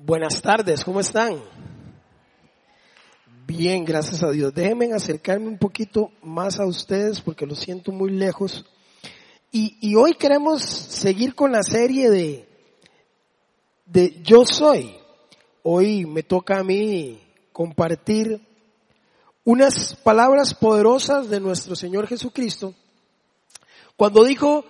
[0.00, 1.42] Buenas tardes, ¿cómo están?
[3.48, 4.54] Bien, gracias a Dios.
[4.54, 8.64] Déjenme acercarme un poquito más a ustedes porque lo siento muy lejos.
[9.50, 12.48] Y, y hoy queremos seguir con la serie de,
[13.86, 14.94] de Yo Soy.
[15.64, 17.20] Hoy me toca a mí
[17.52, 18.40] compartir
[19.42, 22.72] unas palabras poderosas de nuestro Señor Jesucristo
[23.96, 24.64] cuando dijo,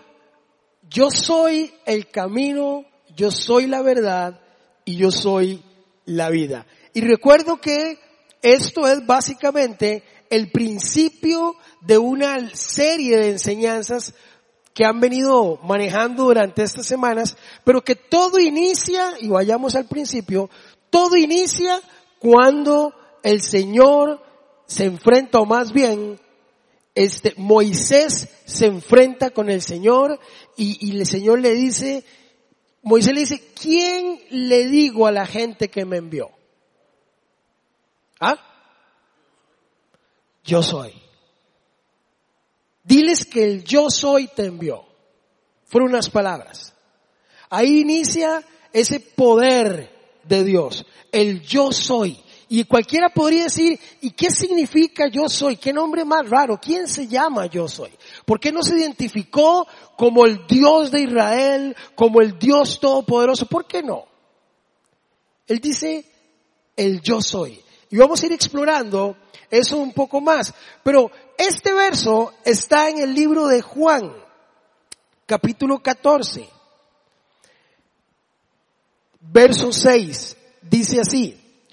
[0.89, 4.41] yo soy el camino, yo soy la verdad
[4.89, 5.63] y yo soy
[6.07, 6.67] la vida.
[6.95, 7.99] Y recuerdo que
[8.41, 14.15] esto es básicamente el principio de una serie de enseñanzas
[14.73, 20.49] que han venido manejando durante estas semanas, pero que todo inicia, y vayamos al principio,
[20.89, 21.83] todo inicia
[22.19, 24.23] cuando el Señor
[24.65, 26.19] se enfrenta, o más bien,
[26.95, 30.19] este, Moisés se enfrenta con el Señor
[30.57, 32.07] y, y el Señor le dice,
[32.89, 36.31] Moisés le dice, ¿quién le digo a la gente que me envió?
[38.19, 38.39] ¿Ah?
[40.43, 40.95] Yo soy.
[42.83, 44.87] Diles que el yo soy te envió.
[45.67, 46.73] Fueron unas palabras.
[47.51, 50.87] Ahí inicia ese poder de Dios.
[51.13, 52.19] El yo soy.
[52.49, 55.59] Y cualquiera podría decir, ¿y qué significa yo soy?
[55.59, 56.59] ¿Qué nombre más raro?
[56.59, 57.91] ¿Quién se llama yo soy?
[58.29, 63.47] ¿Por qué no se identificó como el Dios de Israel, como el Dios todopoderoso?
[63.47, 64.05] ¿Por qué no?
[65.47, 66.05] Él dice,
[66.77, 67.59] el yo soy.
[67.89, 69.17] Y vamos a ir explorando
[69.51, 70.53] eso un poco más.
[70.83, 74.13] Pero este verso está en el libro de Juan,
[75.25, 76.51] capítulo 14,
[79.21, 80.37] verso 6.
[80.61, 81.65] Dice así,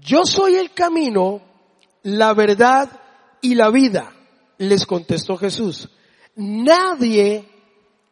[0.00, 1.42] yo soy el camino,
[2.04, 3.00] la verdad
[3.40, 4.13] y la vida,
[4.58, 5.88] les contestó Jesús.
[6.36, 7.44] Nadie,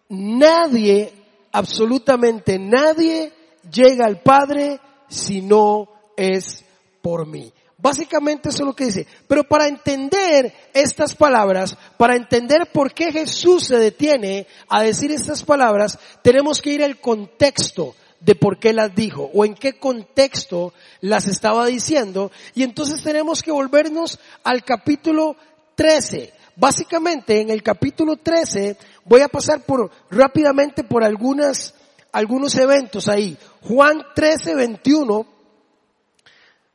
[0.09, 1.13] nadie,
[1.53, 3.33] absolutamente nadie
[3.71, 6.65] llega al Padre si no es
[7.01, 7.53] por mí.
[7.83, 9.09] Básicamente eso es lo que dice.
[9.27, 15.43] Pero para entender estas palabras, para entender por qué Jesús se detiene a decir estas
[15.43, 20.73] palabras, tenemos que ir al contexto de por qué las dijo o en qué contexto
[21.01, 22.31] las estaba diciendo.
[22.55, 25.37] Y entonces tenemos que volvernos al capítulo
[25.75, 26.33] 13.
[26.57, 31.75] Básicamente en el capítulo 13 voy a pasar por rápidamente por algunas
[32.13, 33.37] algunos eventos ahí.
[33.63, 35.27] Juan 13, 21.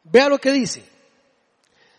[0.03, 0.83] Vea lo que dice.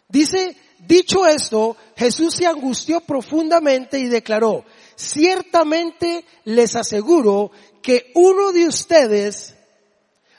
[0.08, 4.64] Dice, dicho esto, Jesús se angustió profundamente y declaró,
[4.96, 7.50] ciertamente les aseguro
[7.82, 9.54] que uno de ustedes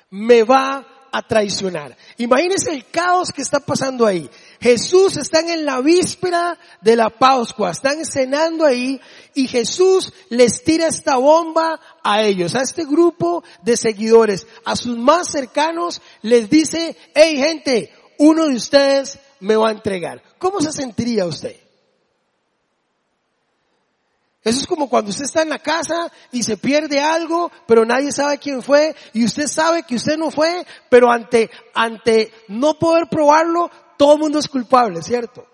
[0.10, 1.96] me va a traicionar.
[2.18, 4.30] Imagínense el caos que está pasando ahí.
[4.60, 9.00] Jesús está en la víspera de la Pascua, están cenando ahí
[9.34, 14.98] y Jesús les tira esta bomba a ellos, a este grupo de seguidores, a sus
[14.98, 20.22] más cercanos les dice, hey gente, uno de ustedes me va a entregar.
[20.38, 21.56] ¿Cómo se sentiría usted?
[24.44, 28.12] Eso es como cuando usted está en la casa y se pierde algo, pero nadie
[28.12, 33.08] sabe quién fue, y usted sabe que usted no fue, pero ante, ante no poder
[33.10, 35.46] probarlo, todo el mundo es culpable, ¿cierto?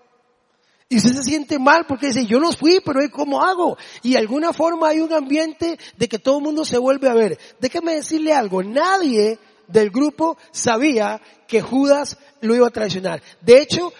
[0.87, 3.75] Y usted se siente mal porque dice, yo no fui, pero ¿cómo hago?
[4.03, 7.15] Y de alguna forma hay un ambiente de que todo el mundo se vuelve a
[7.15, 7.39] ver.
[7.59, 13.23] Déjeme decirle algo, nadie del grupo sabía que Judas lo iba a traicionar.
[13.41, 13.91] De hecho,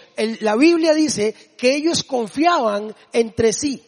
[0.42, 3.82] la Biblia dice que ellos confiaban entre sí.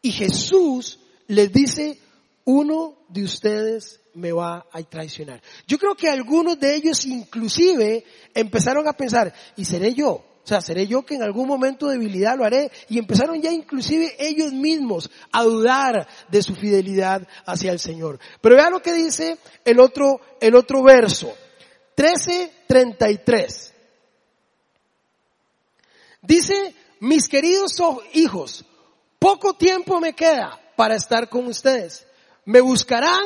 [0.00, 0.98] Y Jesús
[1.28, 2.00] les dice,
[2.44, 5.42] uno de ustedes me va a traicionar.
[5.66, 8.04] Yo creo que algunos de ellos inclusive
[8.34, 10.24] empezaron a pensar, ¿y seré yo?
[10.44, 12.70] O sea, seré yo que en algún momento de debilidad lo haré.
[12.88, 18.18] Y empezaron ya inclusive ellos mismos a dudar de su fidelidad hacia el Señor.
[18.40, 21.32] Pero vean lo que dice el otro, el otro verso.
[21.96, 23.72] 13:33.
[26.22, 27.80] Dice, mis queridos
[28.12, 28.64] hijos,
[29.20, 32.04] poco tiempo me queda para estar con ustedes.
[32.44, 33.24] Me buscarán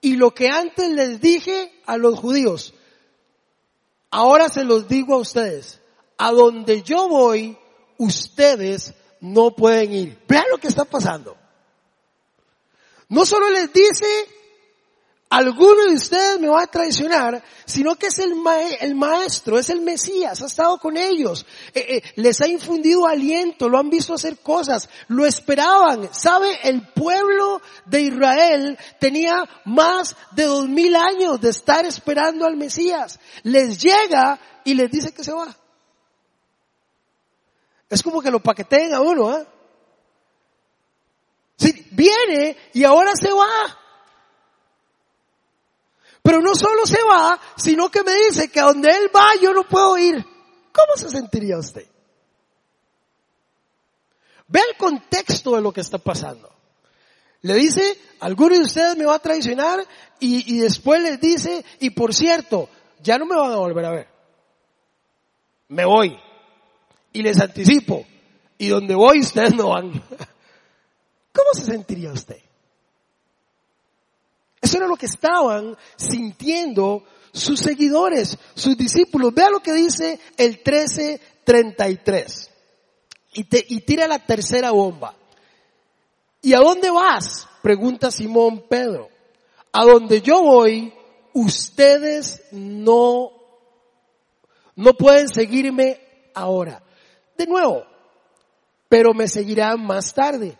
[0.00, 2.74] y lo que antes les dije a los judíos,
[4.10, 5.80] ahora se los digo a ustedes.
[6.16, 7.58] A donde yo voy,
[7.98, 10.18] ustedes no pueden ir.
[10.28, 11.36] Vean lo que está pasando.
[13.08, 14.06] No solo les dice
[15.30, 18.34] alguno de ustedes me va a traicionar, sino que es el,
[18.80, 23.68] el maestro, es el Mesías, ha estado con ellos, eh, eh, les ha infundido aliento,
[23.68, 26.10] lo han visto hacer cosas, lo esperaban.
[26.12, 26.58] ¿Sabe?
[26.64, 33.20] El pueblo de Israel tenía más de dos mil años de estar esperando al Mesías.
[33.44, 35.56] Les llega y les dice que se va.
[37.88, 39.46] Es como que lo paqueteen a uno, ¿eh?
[41.92, 43.79] Viene y ahora se va.
[46.22, 49.52] Pero no solo se va, sino que me dice que a donde Él va yo
[49.52, 50.24] no puedo ir.
[50.72, 51.86] ¿Cómo se sentiría usted?
[54.48, 56.50] Ve el contexto de lo que está pasando.
[57.42, 59.86] Le dice, alguno de ustedes me va a traicionar
[60.18, 62.68] y, y después les dice, y por cierto,
[63.02, 64.08] ya no me van a volver a ver.
[65.68, 66.18] Me voy.
[67.12, 68.04] Y les anticipo,
[68.58, 69.90] y donde voy ustedes no van.
[71.32, 72.38] ¿Cómo se sentiría usted?
[74.70, 77.02] Eso era lo que estaban sintiendo
[77.32, 79.34] sus seguidores, sus discípulos.
[79.34, 82.50] Vea lo que dice el 1333.
[83.32, 85.16] Y, te, y tira la tercera bomba.
[86.40, 87.48] ¿Y a dónde vas?
[87.62, 89.08] Pregunta Simón Pedro.
[89.72, 90.94] A donde yo voy,
[91.34, 93.32] ustedes no,
[94.76, 96.00] no pueden seguirme
[96.32, 96.80] ahora.
[97.36, 97.82] De nuevo,
[98.88, 100.56] pero me seguirán más tarde.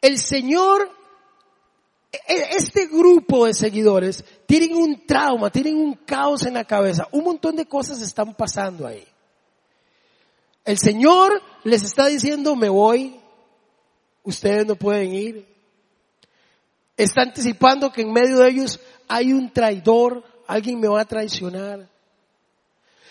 [0.00, 0.90] El Señor,
[2.12, 7.56] este grupo de seguidores tienen un trauma, tienen un caos en la cabeza, un montón
[7.56, 9.06] de cosas están pasando ahí.
[10.64, 13.18] El Señor les está diciendo, me voy,
[14.22, 15.48] ustedes no pueden ir.
[16.96, 21.88] Está anticipando que en medio de ellos hay un traidor, alguien me va a traicionar.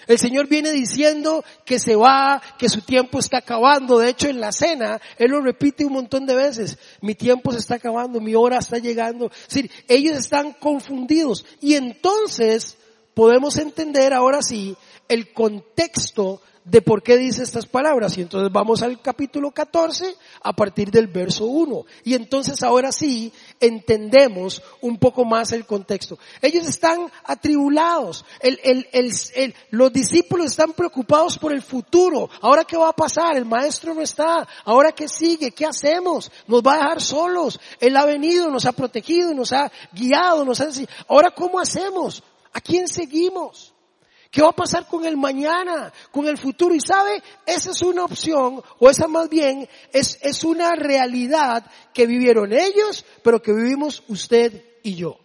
[0.08, 4.00] El Señor viene diciendo que se va, que su tiempo está acabando.
[4.00, 6.78] De hecho, en la cena, Él lo repite un montón de veces.
[7.02, 9.32] Mi tiempo se está acabando, mi hora está llegando.
[9.50, 11.46] Es ellos están confundidos.
[11.60, 12.78] Y entonces
[13.14, 14.76] podemos entender ahora sí
[15.08, 18.18] el contexto de por qué dice estas palabras.
[18.18, 21.86] Y entonces vamos al capítulo 14 a partir del verso 1.
[22.04, 26.18] Y entonces ahora sí entendemos un poco más el contexto.
[26.42, 28.26] Ellos están atribulados.
[28.40, 32.30] El, el, el, los discípulos están preocupados por el futuro.
[32.42, 33.36] Ahora qué va a pasar?
[33.36, 34.48] El maestro no está.
[34.66, 35.52] Ahora qué sigue?
[35.52, 36.32] ¿Qué hacemos?
[36.48, 37.60] Nos va a dejar solos.
[37.80, 40.70] Él ha venido, nos ha protegido, nos ha guiado, nos ha...
[41.08, 42.24] Ahora ¿cómo hacemos?
[42.54, 43.71] ¿A quién seguimos?
[44.32, 46.74] ¿Qué va a pasar con el mañana, con el futuro?
[46.74, 52.08] Y sabe, esa es una opción, o esa más bien es, es una realidad que
[52.08, 55.20] vivieron ellos, pero que vivimos usted y yo.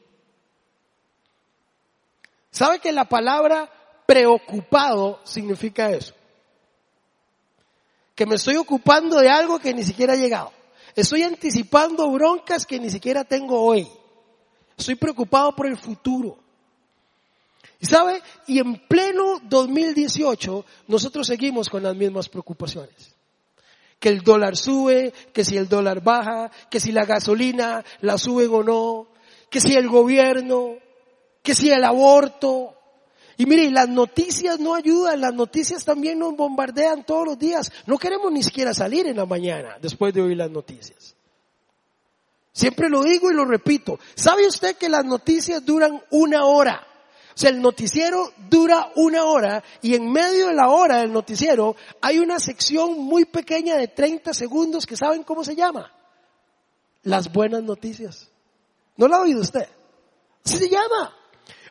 [2.50, 3.70] ¿Sabe que la palabra
[4.06, 6.12] preocupado significa eso?
[8.16, 10.52] Que me estoy ocupando de algo que ni siquiera ha llegado.
[10.96, 13.86] Estoy anticipando broncas que ni siquiera tengo hoy.
[14.76, 16.38] Estoy preocupado por el futuro.
[17.78, 23.14] Y sabe, y en pleno 2018 nosotros seguimos con las mismas preocupaciones.
[23.98, 28.50] Que el dólar sube, que si el dólar baja, que si la gasolina la suben
[28.52, 29.08] o no,
[29.50, 30.76] que si el gobierno,
[31.42, 32.74] que si el aborto.
[33.38, 37.70] Y mire, las noticias no ayudan, las noticias también nos bombardean todos los días.
[37.86, 41.14] No queremos ni siquiera salir en la mañana después de oír las noticias.
[42.52, 43.98] Siempre lo digo y lo repito.
[44.14, 46.86] ¿Sabe usted que las noticias duran una hora?
[47.36, 52.18] Sea, el noticiero dura una hora y en medio de la hora del noticiero hay
[52.18, 55.92] una sección muy pequeña de 30 segundos que saben cómo se llama.
[57.02, 58.30] Las buenas noticias.
[58.96, 59.68] ¿No lo ha oído usted?
[60.46, 61.14] Así se llama.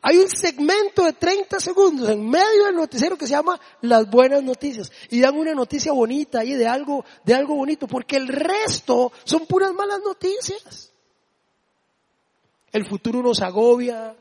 [0.04, 4.44] Hay un segmento de 30 segundos en medio del noticiero que se llama las buenas
[4.44, 4.92] noticias.
[5.10, 9.48] Y dan una noticia bonita ahí de algo, de algo bonito, porque el resto son
[9.48, 10.94] puras malas noticias.
[12.72, 14.16] El futuro nos agobia,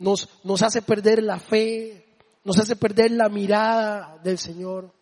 [0.00, 2.04] nos, nos hace perder la fe,
[2.42, 4.92] nos hace perder la mirada del Señor.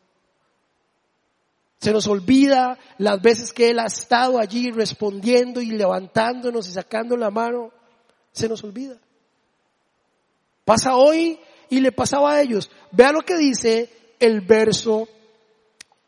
[1.79, 7.17] Se nos olvida las veces que Él ha estado allí respondiendo y levantándonos y sacando
[7.17, 7.71] la mano.
[8.33, 8.99] Se nos olvida.
[10.65, 11.39] Pasa hoy
[11.71, 12.69] y le pasaba a ellos.
[12.91, 13.89] Vea lo que dice
[14.19, 15.09] el verso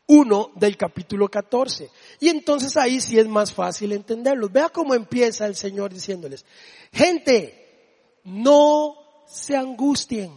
[0.07, 1.89] 1 del capítulo 14.
[2.19, 4.49] Y entonces ahí sí es más fácil entenderlo.
[4.49, 6.45] Vea cómo empieza el Señor diciéndoles,
[6.91, 7.60] gente,
[8.23, 8.95] no
[9.27, 10.31] se angustien.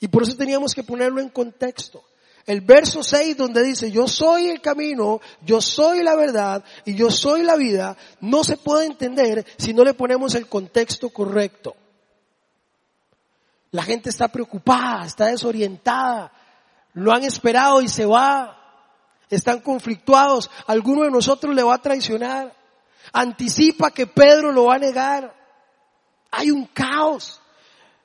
[0.00, 2.04] Y por eso teníamos que ponerlo en contexto.
[2.46, 7.10] El verso 6 donde dice, yo soy el camino, yo soy la verdad y yo
[7.10, 11.76] soy la vida, no se puede entender si no le ponemos el contexto correcto.
[13.70, 16.32] La gente está preocupada, está desorientada,
[16.94, 18.56] lo han esperado y se va,
[19.28, 22.57] están conflictuados, alguno de nosotros le va a traicionar
[23.12, 25.34] anticipa que Pedro lo va a negar.
[26.30, 27.40] Hay un caos.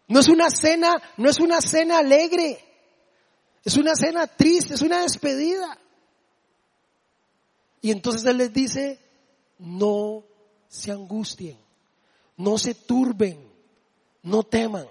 [0.08, 2.64] No es una cena, no es una cena alegre.
[3.64, 5.78] Es una cena triste, es una despedida.
[7.82, 9.00] Y entonces Él les dice,
[9.60, 10.24] no
[10.68, 11.58] se angustien,
[12.38, 13.52] no se turben,
[14.22, 14.88] no teman.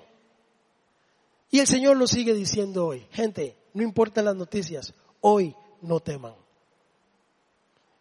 [1.50, 6.34] Y el Señor lo sigue diciendo hoy, gente, no importan las noticias, hoy no teman.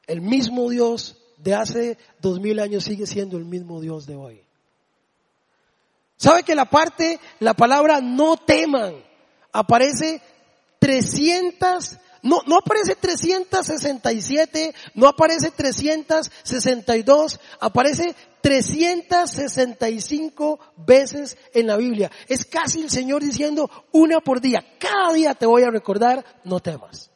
[0.07, 4.43] El mismo Dios de hace dos mil años sigue siendo el mismo Dios de hoy.
[6.17, 8.93] ¿Sabe que la parte, la palabra no teman,
[9.51, 10.21] aparece
[10.77, 22.11] 300, no, no aparece 367, no aparece 362, aparece 365 veces en la Biblia.
[22.27, 24.63] Es casi el Señor diciendo una por día.
[24.79, 27.09] Cada día te voy a recordar, no temas.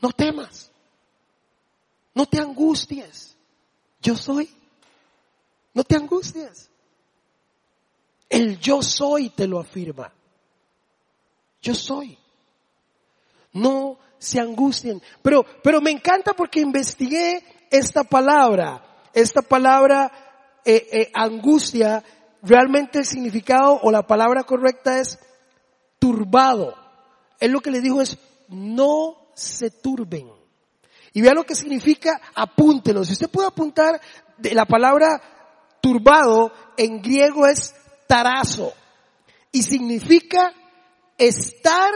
[0.00, 0.69] No temas.
[2.14, 3.36] No te angusties.
[4.00, 4.50] Yo soy.
[5.74, 6.70] No te angusties.
[8.28, 10.12] El yo soy te lo afirma.
[11.60, 12.18] Yo soy.
[13.52, 15.02] No se angustien.
[15.22, 18.84] Pero, pero me encanta porque investigué esta palabra.
[19.12, 22.04] Esta palabra eh, eh, angustia,
[22.42, 25.18] realmente el significado o la palabra correcta es
[25.98, 26.74] turbado.
[27.40, 30.39] Él lo que le dijo es no se turben.
[31.12, 33.04] Y vea lo que significa, apúntelo.
[33.04, 34.00] Si usted puede apuntar
[34.38, 35.20] la palabra
[35.80, 37.74] turbado, en griego es
[38.06, 38.72] tarazo
[39.52, 40.52] y significa
[41.18, 41.90] estar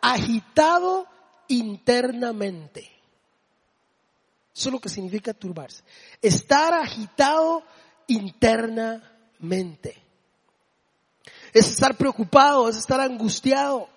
[0.00, 1.06] agitado
[1.48, 2.90] internamente.
[4.54, 5.82] Eso es lo que significa turbarse.
[6.22, 7.62] Estar agitado
[8.06, 10.02] internamente.
[11.52, 13.88] Es estar preocupado, es estar angustiado,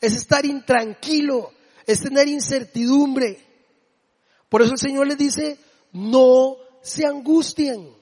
[0.00, 1.52] es estar intranquilo,
[1.86, 3.47] es tener incertidumbre.
[4.48, 5.58] Por eso el Señor les dice,
[5.92, 7.94] no se angustien.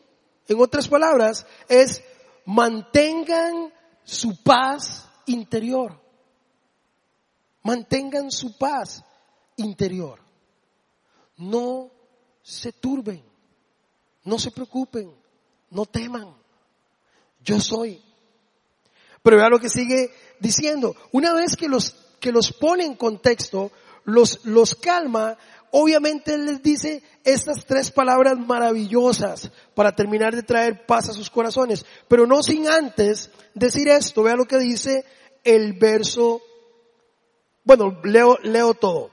[0.49, 2.03] En otras palabras, es
[2.45, 3.73] mantengan
[4.05, 6.01] su paz interior.
[7.63, 9.05] Mantengan su paz
[9.57, 10.21] interior.
[11.37, 11.91] No
[12.43, 13.25] se turben,
[14.25, 15.13] no se preocupen,
[15.71, 16.33] no teman.
[17.43, 18.01] Yo soy.
[19.23, 20.95] Pero vea lo que sigue diciendo.
[21.11, 23.73] Una vez que los, que los pone en contexto,
[24.05, 25.37] los, los calma,
[25.71, 31.31] obviamente Él les dice estas tres palabras maravillosas para terminar de traer paz a sus
[31.31, 31.85] corazones.
[32.09, 35.05] Pero no sin antes decir esto, vea lo que dice
[35.45, 36.41] el verso,
[37.65, 39.11] bueno, leo, leo todo.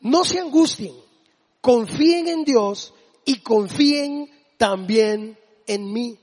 [0.00, 0.94] No se angustien,
[1.60, 6.18] confíen en Dios y confíen también en mí.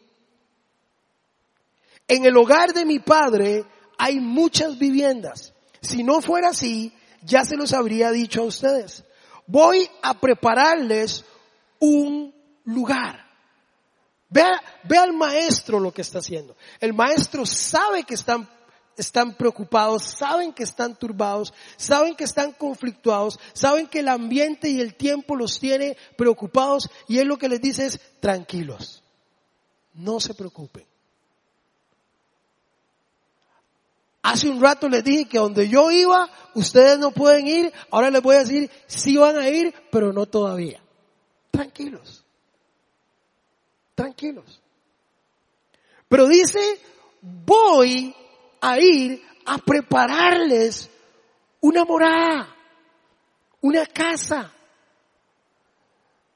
[2.08, 3.66] En el hogar de mi padre
[3.98, 5.54] hay muchas viviendas.
[5.82, 6.94] Si no fuera así,
[7.24, 9.04] ya se los habría dicho a ustedes
[9.48, 11.26] voy a prepararles
[11.80, 12.34] un
[12.66, 13.26] lugar.
[14.30, 16.56] Vea, ve al maestro lo que está haciendo.
[16.80, 18.48] El maestro sabe que están,
[18.98, 24.82] están preocupados, saben que están turbados, saben que están conflictuados, saben que el ambiente y
[24.82, 29.02] el tiempo los tiene preocupados y él lo que les dice es tranquilos,
[29.94, 30.87] no se preocupen.
[34.28, 37.74] Hace un rato les dije que donde yo iba, ustedes no pueden ir.
[37.90, 40.82] Ahora les voy a decir, sí van a ir, pero no todavía.
[41.50, 42.26] Tranquilos.
[43.96, 44.62] Tranquilos.
[46.10, 46.60] Pero dice,
[47.22, 48.14] voy
[48.60, 50.90] a ir a prepararles
[51.62, 52.54] una morada,
[53.62, 54.52] una casa.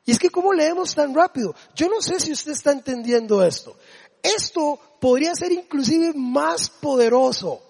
[0.05, 1.53] Y es que ¿cómo leemos tan rápido?
[1.75, 3.75] Yo no sé si usted está entendiendo esto.
[4.24, 7.67] Esto podría ser inclusive más poderoso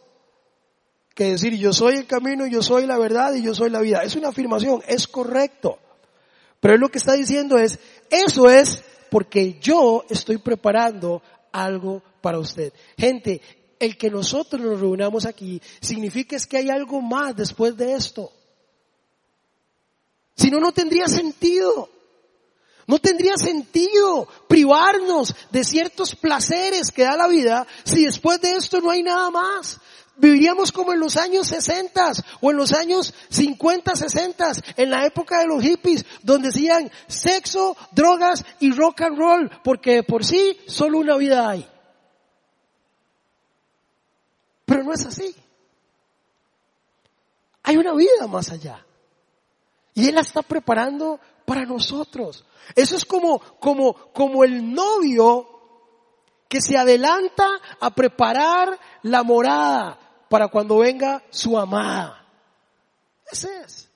[1.29, 4.03] decir yo soy el camino, yo soy la verdad y yo soy la vida.
[4.03, 5.77] Es una afirmación, es correcto.
[6.59, 12.39] Pero él lo que está diciendo es, eso es porque yo estoy preparando algo para
[12.39, 12.71] usted.
[12.97, 13.41] Gente,
[13.79, 18.31] el que nosotros nos reunamos aquí significa es que hay algo más después de esto.
[20.35, 21.89] Si no, no tendría sentido.
[22.87, 28.81] No tendría sentido privarnos de ciertos placeres que da la vida si después de esto
[28.81, 29.79] no hay nada más.
[30.17, 35.39] Viviríamos como en los años 60 o en los años 50, 60, en la época
[35.39, 40.99] de los hippies, donde decían sexo, drogas y rock and roll, porque por sí solo
[40.99, 41.67] una vida hay.
[44.65, 45.35] Pero no es así.
[47.63, 48.85] Hay una vida más allá.
[49.93, 52.45] Y Él la está preparando para nosotros.
[52.75, 55.60] Eso es como, como, como el novio
[56.51, 57.47] que se adelanta
[57.79, 62.27] a preparar la morada para cuando venga su amada.
[63.25, 63.89] Ese es.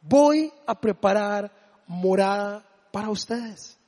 [0.00, 1.52] Voy a preparar
[1.86, 3.78] morada para ustedes.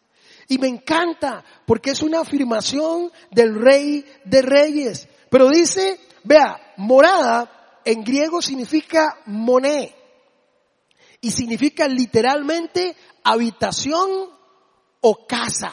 [0.47, 5.09] Y me encanta porque es una afirmación del rey de reyes.
[5.29, 9.93] Pero dice, vea, morada en griego significa moné.
[11.21, 14.09] Y significa literalmente habitación
[15.01, 15.73] o casa.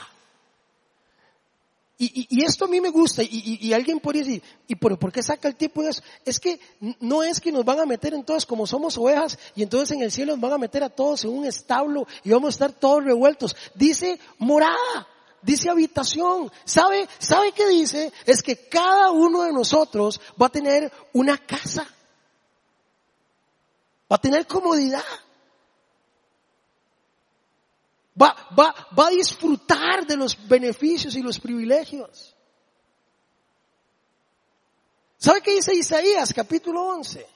[2.00, 5.48] Y, esto a mí me gusta y, alguien podría decir, ¿y por, por, qué saca
[5.48, 6.04] el tipo de eso?
[6.24, 6.60] Es que
[7.00, 10.12] no es que nos van a meter entonces como somos ovejas y entonces en el
[10.12, 13.04] cielo nos van a meter a todos en un establo y vamos a estar todos
[13.04, 13.56] revueltos.
[13.74, 15.08] Dice morada,
[15.42, 16.51] dice habitación.
[16.66, 18.13] ¿Sabe, sabe qué dice?
[18.27, 21.88] Es que cada uno de nosotros va a tener una casa.
[24.12, 25.04] Va a tener comodidad.
[28.20, 32.36] Va, va, va a disfrutar de los beneficios y los privilegios.
[35.18, 37.28] ¿Sabe qué dice Isaías capítulo 11?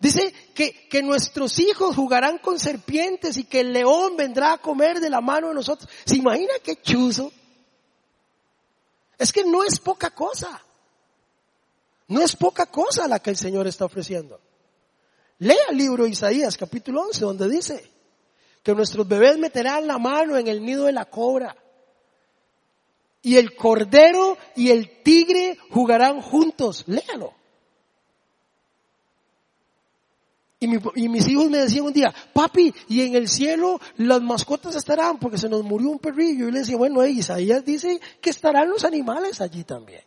[0.00, 5.00] Dice que, que, nuestros hijos jugarán con serpientes y que el león vendrá a comer
[5.00, 5.90] de la mano de nosotros.
[6.04, 7.32] ¿Se imagina qué chuzo?
[9.18, 10.62] Es que no es poca cosa.
[12.06, 14.40] No es poca cosa la que el Señor está ofreciendo.
[15.40, 17.90] Lea el libro de Isaías capítulo 11 donde dice,
[18.62, 21.56] que nuestros bebés meterán la mano en el nido de la cobra.
[23.22, 26.84] Y el cordero y el tigre jugarán juntos.
[26.86, 27.34] Léalo.
[30.60, 35.18] Y, mis hijos me decían un día, papi, y en el cielo las mascotas estarán
[35.18, 36.48] porque se nos murió un perrillo.
[36.48, 40.02] Y le decía, bueno, Isaías dice que estarán los animales allí también.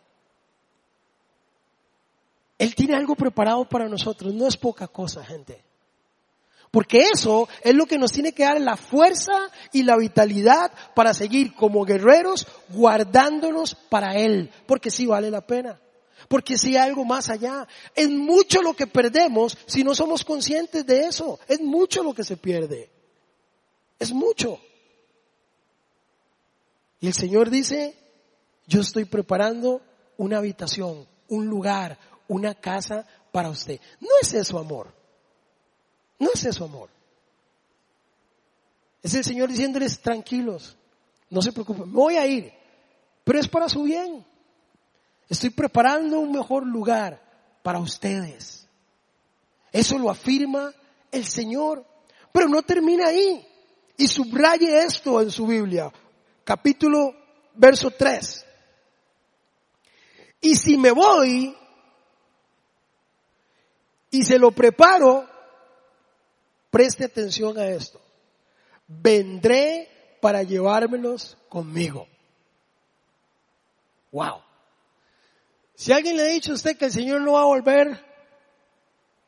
[2.58, 5.63] Él tiene algo preparado para nosotros, no es poca cosa, gente.
[6.71, 9.33] Porque eso es lo que nos tiene que dar la fuerza
[9.73, 14.49] y la vitalidad para seguir como guerreros guardándonos para Él.
[14.65, 15.81] Porque sí vale la pena.
[16.29, 17.67] Porque sí hay algo más allá.
[17.93, 21.39] Es mucho lo que perdemos si no somos conscientes de eso.
[21.49, 22.89] Es mucho lo que se pierde.
[23.99, 24.57] Es mucho.
[27.01, 27.97] Y el Señor dice,
[28.65, 29.81] yo estoy preparando
[30.15, 31.99] una habitación, un lugar,
[32.29, 33.81] una casa para usted.
[33.99, 35.00] No es eso amor.
[36.21, 36.87] No es eso amor.
[39.01, 40.77] Es el Señor diciéndoles tranquilos,
[41.31, 42.53] no se preocupen, me voy a ir,
[43.23, 44.23] pero es para su bien.
[45.27, 47.19] Estoy preparando un mejor lugar
[47.63, 48.67] para ustedes.
[49.71, 50.71] Eso lo afirma
[51.11, 51.83] el Señor.
[52.31, 53.43] Pero no termina ahí.
[53.97, 55.91] Y subraye esto en su Biblia.
[56.43, 57.15] Capítulo,
[57.55, 58.45] verso 3.
[60.41, 61.55] Y si me voy
[64.12, 65.31] y se lo preparo,
[66.71, 68.01] Preste atención a esto.
[68.88, 72.07] Vendré para llevármelos conmigo.
[74.12, 74.41] Wow.
[75.75, 78.05] Si alguien le ha dicho a usted que el Señor no va a volver,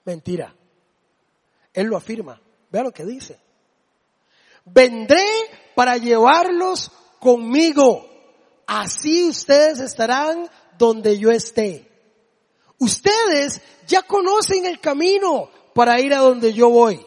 [0.06, 0.56] mentira.
[1.74, 2.42] Él lo afirma.
[2.72, 3.40] Vea lo que dice.
[4.66, 5.26] Vendré
[5.76, 8.10] para llevarlos conmigo.
[8.66, 11.90] Así ustedes estarán donde yo esté.
[12.78, 17.06] Ustedes ya conocen el camino para ir a donde yo voy.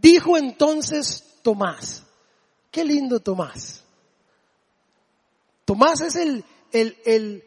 [0.00, 2.02] Dijo entonces Tomás,
[2.70, 3.82] qué lindo Tomás.
[5.64, 7.44] Tomás es el, el, el,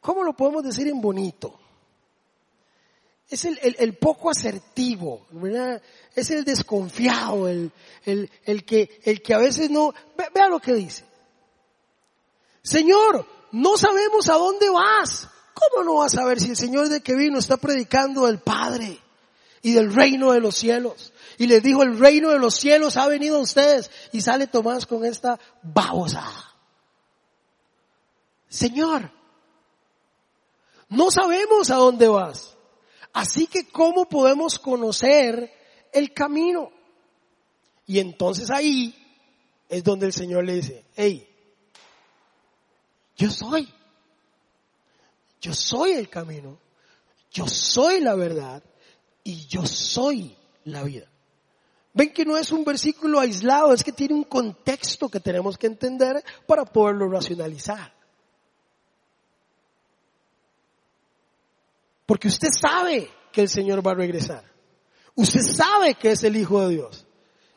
[0.00, 1.60] ¿cómo lo podemos decir en bonito?
[3.28, 5.26] Es el, el, poco asertivo.
[6.14, 7.72] Es el desconfiado, el,
[8.04, 9.94] el, que, el que a veces no,
[10.34, 11.04] vea lo que dice.
[12.62, 15.28] Señor, no sabemos a dónde vas.
[15.54, 19.00] ¿Cómo no vas a saber si el Señor de que vino está predicando el Padre?
[19.64, 21.14] y del reino de los cielos.
[21.38, 23.90] Y les dijo, el reino de los cielos ha venido a ustedes.
[24.12, 26.30] Y sale Tomás con esta babosa.
[28.46, 29.10] Señor,
[30.90, 32.58] no sabemos a dónde vas.
[33.14, 35.50] Así que ¿cómo podemos conocer
[35.94, 36.70] el camino?
[37.86, 38.94] Y entonces ahí
[39.70, 41.26] es donde el Señor le dice, hey,
[43.16, 43.72] yo soy.
[45.44, 46.58] Yo soy el camino.
[47.30, 48.62] Yo soy la verdad
[49.22, 51.06] y yo soy la vida.
[51.92, 55.66] Ven que no es un versículo aislado, es que tiene un contexto que tenemos que
[55.66, 57.92] entender para poderlo racionalizar.
[62.06, 64.50] Porque usted sabe que el Señor va a regresar.
[65.14, 67.06] Usted sabe que es el Hijo de Dios.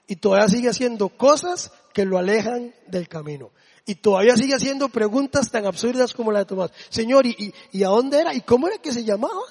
[0.07, 3.51] Y todavía sigue haciendo cosas que lo alejan del camino.
[3.87, 6.71] Y todavía sigue haciendo preguntas tan absurdas como la de Tomás.
[6.89, 7.29] Señor, ¿y,
[7.71, 8.33] y, y a dónde era?
[8.33, 9.41] ¿Y cómo era que se llamaba?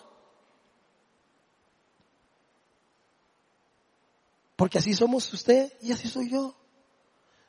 [4.57, 6.55] Porque así somos usted y así soy yo.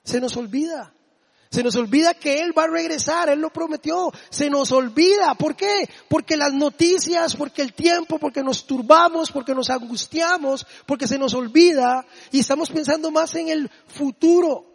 [0.06, 0.94] Se nos olvida.
[1.50, 4.12] Se nos olvida que Él va a regresar, Él lo prometió.
[4.30, 5.36] Se nos olvida.
[5.36, 5.90] ¿Por qué?
[6.08, 11.34] Porque las noticias, porque el tiempo, porque nos turbamos, porque nos angustiamos, porque se nos
[11.34, 14.67] olvida y estamos pensando más en el futuro.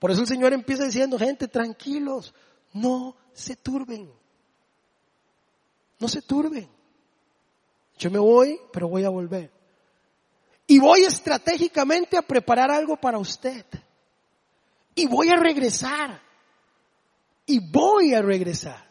[0.00, 2.34] Por eso el Señor empieza diciendo, gente, tranquilos,
[2.72, 4.10] no se turben.
[5.98, 6.68] No se turben.
[7.98, 9.52] Yo me voy, pero voy a volver.
[10.66, 13.66] y voy estratégicamente a preparar algo para usted.
[14.94, 16.22] Y voy a regresar.
[17.44, 18.88] Y voy a regresar.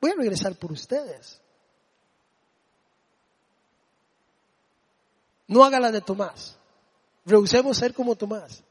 [0.00, 1.40] Voy a regresar por ustedes.
[5.46, 6.58] No haga la de Tomás.
[7.24, 8.63] Rehusemos ser como Tomás.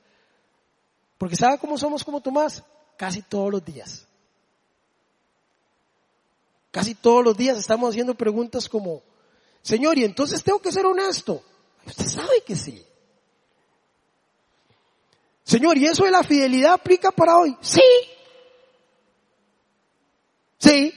[1.23, 2.62] Porque ¿sabe cómo somos como Tomás?
[2.97, 4.05] Casi todos los días.
[6.69, 9.01] Casi todos los días estamos haciendo preguntas como,
[9.62, 11.41] Señor, y entonces tengo que ser honesto.
[11.86, 12.86] Usted sabe que sí.
[15.45, 17.55] Señor, ¿y eso de la fidelidad aplica para hoy?
[17.62, 17.81] Sí.
[20.57, 20.93] Sí.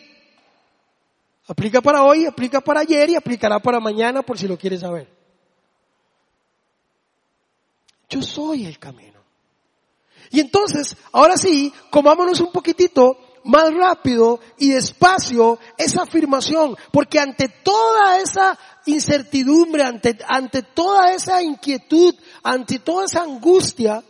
[1.46, 5.08] Aplica para hoy, aplica para ayer y aplicará para mañana por si lo quieres saber.
[8.08, 9.15] Yo soy el camino.
[10.30, 17.48] Y entonces, ahora sí, comámonos un poquitito más rápido y despacio esa afirmación, porque ante
[17.48, 24.02] toda esa incertidumbre, ante, ante toda esa inquietud, ante toda esa angustia,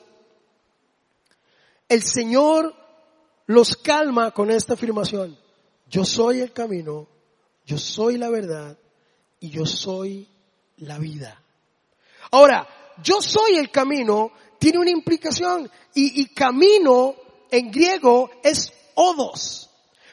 [1.88, 2.74] el Señor
[3.46, 5.38] los calma con esta afirmación.
[5.88, 7.07] Yo soy el camino,
[7.64, 8.76] yo soy la verdad
[9.38, 10.29] y yo soy
[10.79, 11.40] la vida.
[12.31, 12.66] Ahora,
[13.02, 17.14] yo soy el camino tiene una implicación y, camino
[17.51, 19.71] en griego es odos.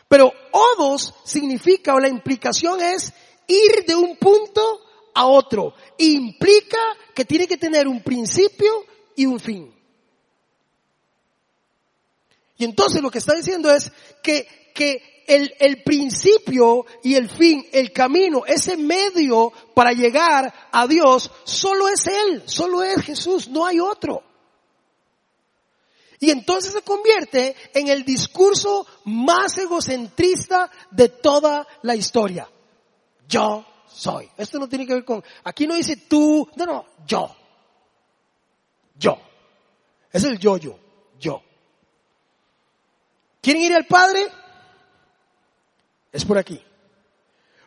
[0.08, 3.14] Pero odos significa o la implicación es
[3.48, 4.82] ir de un punto
[5.14, 5.74] a otro.
[5.98, 6.80] Implica
[7.14, 9.74] que tiene que tener un principio y un fin.
[12.58, 17.66] Y entonces lo que está diciendo es que, que el, el, principio y el fin,
[17.72, 23.66] el camino, ese medio para llegar a Dios, solo es Él, solo es Jesús, no
[23.66, 24.24] hay otro.
[26.24, 32.50] Y entonces se convierte en el discurso más egocentrista de toda la historia.
[33.28, 34.30] Yo soy.
[34.38, 37.36] Esto no tiene que ver con, aquí no dice tú, no, no, yo.
[38.98, 39.18] Yo.
[40.14, 40.80] Es el yo-yo,
[41.20, 41.44] yo.
[43.42, 44.26] ¿Quieren ir al Padre?
[46.10, 46.64] Es por aquí.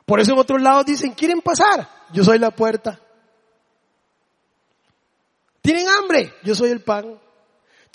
[0.07, 2.07] Por eso en otros lados dicen, ¿quieren pasar?
[2.11, 2.99] Yo soy la puerta.
[5.61, 6.33] ¿Tienen hambre?
[6.43, 7.21] Yo soy el pan.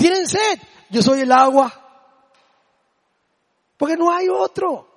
[0.02, 0.58] ¿Tienen sed?
[0.90, 1.72] Yo soy el agua.
[3.78, 4.88] Porque no hay otro.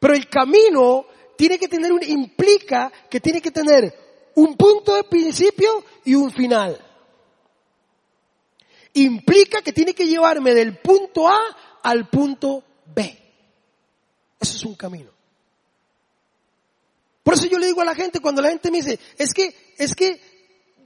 [0.00, 5.04] Pero el camino tiene que tener un, implica que tiene que tener un punto de
[5.04, 6.76] principio y un final.
[8.94, 11.38] Implica que tiene que llevarme del punto A
[11.84, 13.02] al punto B.
[14.40, 15.12] Eso es un camino.
[17.22, 19.54] Por eso yo le digo a la gente, cuando la gente me dice, es que,
[19.76, 20.20] es que,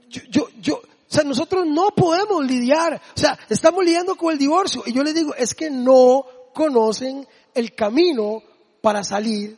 [0.09, 0.81] yo, yo, yo
[1.13, 4.83] sea, nosotros no podemos lidiar, o sea, estamos lidiando con el divorcio.
[4.85, 8.41] Y yo les digo, es que no conocen el camino
[8.81, 9.57] para salir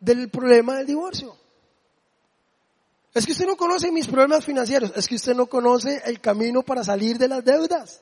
[0.00, 1.36] del problema del divorcio.
[3.14, 6.62] Es que usted no conoce mis problemas financieros, es que usted no conoce el camino
[6.62, 8.00] para salir de las deudas.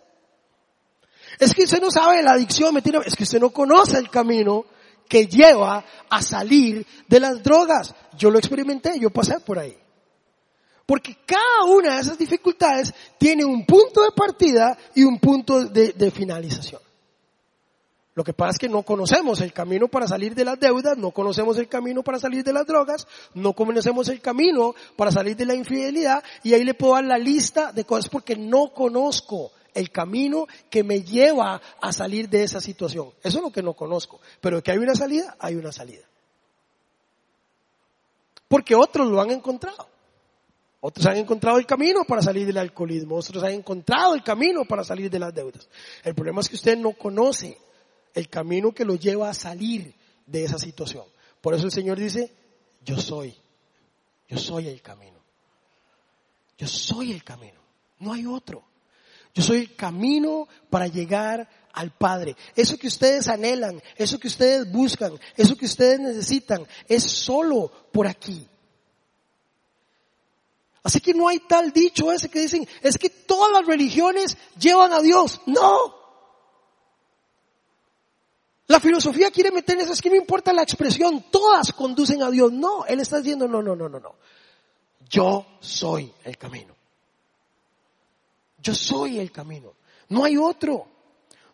[1.38, 4.66] Es que usted no sabe la adicción, es que usted no conoce el camino
[5.08, 7.94] que lleva a salir de las drogas.
[8.16, 9.76] Yo lo experimenté, yo pasé por ahí.
[10.90, 16.10] Porque cada una de esas dificultades tiene un punto de partida y un punto de,
[16.10, 16.80] finalización.
[18.16, 21.12] Lo que pasa es que no conocemos el camino para salir de las deudas, no
[21.12, 25.46] conocemos el camino para salir de las drogas, no conocemos el camino para salir de
[25.46, 29.92] la infidelidad y ahí le puedo dar la lista de cosas porque no conozco el
[29.92, 33.10] camino que me lleva a salir de esa situación.
[33.22, 34.20] Eso es lo que no conozco.
[34.40, 36.02] Pero que hay una salida, hay una salida.
[38.48, 39.86] Porque otros lo han encontrado.
[40.80, 44.82] Otros han encontrado el camino para salir del alcoholismo, otros han encontrado el camino para
[44.82, 45.68] salir de las deudas.
[46.02, 47.58] El problema es que usted no conoce
[48.14, 49.94] el camino que lo lleva a salir
[50.26, 51.04] de esa situación.
[51.40, 52.32] Por eso el Señor dice,
[52.82, 53.36] yo soy,
[54.28, 55.20] yo soy el camino.
[56.56, 57.60] Yo soy el camino,
[58.00, 58.62] no hay otro.
[59.32, 62.36] Yo soy el camino para llegar al Padre.
[62.54, 68.06] Eso que ustedes anhelan, eso que ustedes buscan, eso que ustedes necesitan, es solo por
[68.06, 68.46] aquí.
[70.82, 74.92] Así que no hay tal dicho ese que dicen, es que todas las religiones llevan
[74.92, 75.40] a Dios.
[75.46, 75.94] No.
[78.66, 82.52] La filosofía quiere meter eso, es que no importa la expresión, todas conducen a Dios.
[82.52, 84.14] No, Él está diciendo, no, no, no, no, no.
[85.08, 86.76] Yo soy el camino.
[88.62, 89.74] Yo soy el camino.
[90.08, 90.86] No hay otro.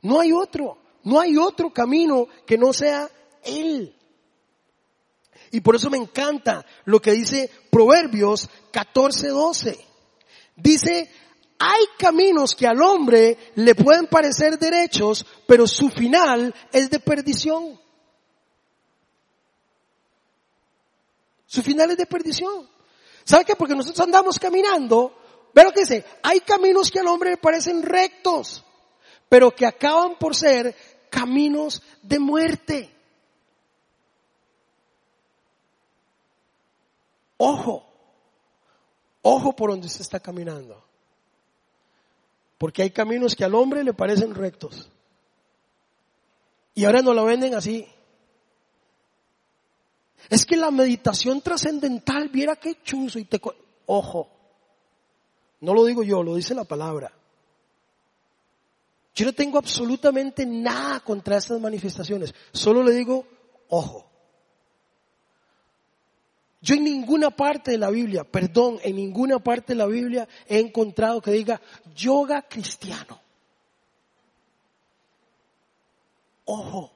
[0.02, 0.76] No hay otro.
[1.04, 3.08] No hay otro camino que no sea
[3.44, 3.95] Él.
[5.56, 9.82] Y por eso me encanta lo que dice Proverbios 14:12.
[10.54, 11.10] Dice,
[11.58, 17.80] hay caminos que al hombre le pueden parecer derechos, pero su final es de perdición.
[21.46, 22.68] Su final es de perdición.
[23.24, 23.56] ¿Sabe qué?
[23.56, 25.16] Porque nosotros andamos caminando,
[25.54, 28.62] ve lo que dice, hay caminos que al hombre le parecen rectos,
[29.30, 30.76] pero que acaban por ser
[31.08, 32.95] caminos de muerte.
[37.38, 37.84] Ojo,
[39.22, 40.82] ojo por donde se está caminando.
[42.58, 44.90] Porque hay caminos que al hombre le parecen rectos.
[46.74, 47.86] Y ahora nos lo venden así.
[50.28, 53.40] Es que la meditación trascendental, viera qué chuzo y te...
[53.86, 54.28] Ojo,
[55.60, 57.12] no lo digo yo, lo dice la palabra.
[59.14, 63.26] Yo no tengo absolutamente nada contra estas manifestaciones, solo le digo,
[63.68, 64.05] ojo.
[66.60, 70.58] Yo en ninguna parte de la Biblia, perdón, en ninguna parte de la Biblia he
[70.58, 71.60] encontrado que diga
[71.94, 73.20] yoga cristiano.
[76.46, 76.92] Ojo,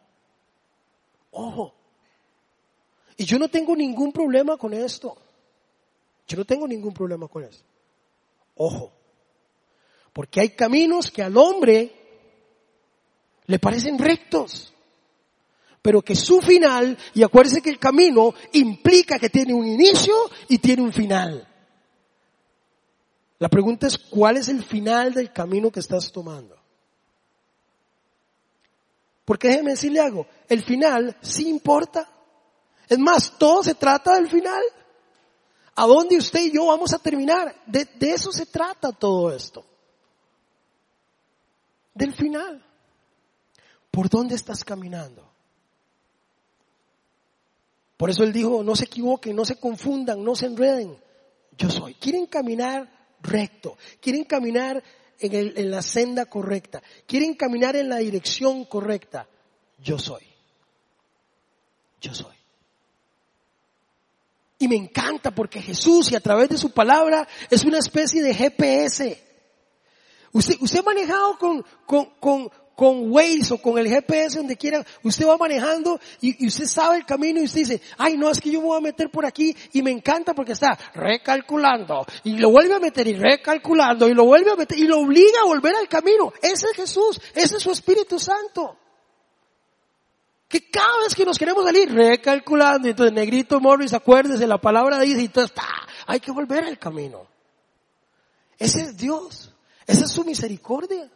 [1.32, 1.74] ojo.
[3.16, 5.16] Y yo no tengo ningún problema con esto.
[6.26, 7.62] Yo no tengo ningún problema con eso.
[8.54, 8.92] Ojo.
[10.12, 11.92] Porque hay caminos que al hombre
[13.46, 14.72] le parecen rectos.
[15.82, 20.14] Pero que su final, y acuérdese que el camino implica que tiene un inicio
[20.48, 21.46] y tiene un final.
[23.38, 26.60] La pregunta es, ¿cuál es el final del camino que estás tomando?
[29.24, 32.06] Porque déjeme decirle algo, el final sí importa.
[32.88, 34.62] Es más, todo se trata del final.
[35.76, 37.54] ¿A dónde usted y yo vamos a terminar?
[37.64, 39.64] De, eso se trata todo esto.
[41.94, 42.62] Del final.
[43.90, 45.29] ¿Por dónde estás caminando?
[48.00, 50.96] Por eso él dijo, no se equivoquen, no se confundan, no se enreden.
[51.58, 51.92] Yo soy.
[51.96, 54.82] Quieren caminar recto, quieren caminar
[55.18, 59.28] en, en la senda correcta, quieren caminar en la dirección correcta.
[59.84, 60.22] Yo soy.
[62.00, 62.34] Yo soy.
[64.58, 68.34] Y me encanta porque Jesús y a través de su palabra es una especie de
[68.34, 69.22] GPS.
[70.32, 74.82] Usted, usted ha manejado con, con, con, con Waze o con el GPS donde quiera,
[75.02, 78.40] usted va manejando y, y, usted sabe el camino y usted dice, ay no, es
[78.40, 82.38] que yo me voy a meter por aquí y me encanta porque está recalculando y
[82.38, 85.44] lo vuelve a meter y recalculando y lo vuelve a meter y lo obliga a
[85.44, 86.32] volver al camino.
[86.40, 88.78] Ese es Jesús, ese es su Espíritu Santo
[90.48, 95.20] que cada vez que nos queremos salir recalculando, entonces negrito Morris, acuérdese, la palabra dice,
[95.20, 95.54] y entonces
[96.06, 97.26] hay que volver al camino.
[98.58, 99.54] Ese es Dios,
[99.86, 101.10] esa es su misericordia.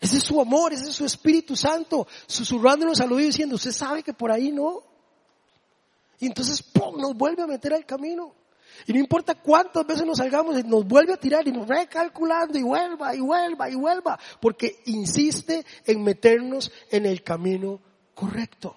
[0.00, 4.02] Ese es su amor, ese es su Espíritu Santo, susurrándonos al oído diciendo, usted sabe
[4.02, 4.82] que por ahí no.
[6.20, 8.34] Y entonces, ¡pum!, nos vuelve a meter al camino.
[8.86, 12.62] Y no importa cuántas veces nos salgamos, nos vuelve a tirar y nos recalculando y
[12.62, 17.80] vuelva y vuelva y vuelva, porque insiste en meternos en el camino
[18.14, 18.76] correcto.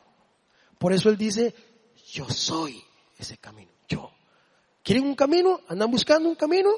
[0.79, 1.53] Por eso Él dice,
[2.11, 2.81] yo soy
[3.17, 4.11] ese camino, yo.
[4.83, 5.61] ¿Quieren un camino?
[5.67, 6.71] ¿Andan buscando un camino?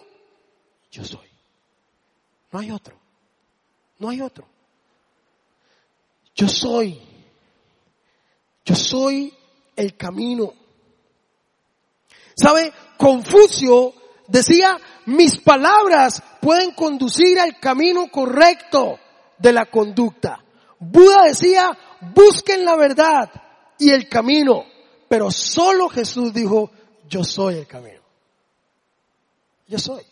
[0.91, 1.29] Yo soy.
[2.51, 3.02] No hay otro.
[3.99, 4.47] No hay otro.
[6.35, 6.99] Yo soy.
[8.65, 9.33] Yo soy
[9.75, 10.53] el camino.
[12.35, 12.73] ¿Sabe?
[12.97, 13.93] Confucio
[14.27, 18.99] decía, mis palabras pueden conducir al camino correcto
[19.37, 20.43] de la conducta.
[20.79, 21.77] Buda decía,
[22.13, 23.29] busquen la verdad
[23.77, 24.65] y el camino.
[25.07, 26.71] Pero solo Jesús dijo,
[27.07, 28.01] yo soy el camino.
[29.67, 30.03] Yo soy.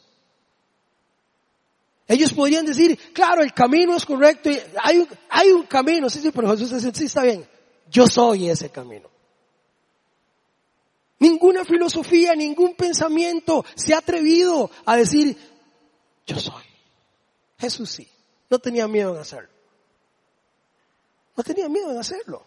[2.12, 6.19] Ellos podrían decir, claro, el camino es correcto, y hay, un, hay un camino, sí,
[6.19, 7.47] sí, pero Jesús dice, sí, está bien,
[7.89, 9.10] yo soy ese camino.
[11.19, 15.38] Ninguna filosofía, ningún pensamiento se ha atrevido a decir,
[16.28, 16.65] yo soy.
[17.58, 18.10] Jesús sí,
[18.50, 19.50] no tenía miedo en hacerlo.
[21.38, 22.43] No tenía miedo en hacerlo.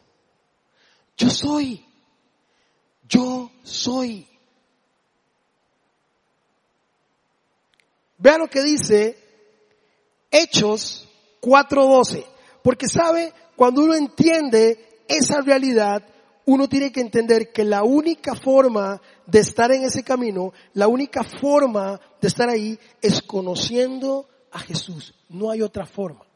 [1.17, 1.83] Yo soy.
[3.09, 4.29] Yo soy.
[8.19, 9.24] Vea lo que dice
[10.35, 11.09] Hechos
[11.41, 12.25] 4:12.
[12.63, 16.03] Porque sabe, cuando uno entiende esa realidad,
[16.47, 21.23] uno tiene que entender que la única forma de estar en ese camino, la única
[21.23, 25.15] forma de estar ahí es conociendo a Jesús.
[25.29, 26.27] No hay otra forma.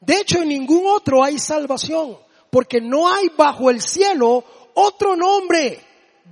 [0.00, 2.18] De hecho, en ningún otro hay salvación,
[2.50, 5.78] porque no hay bajo el cielo otro nombre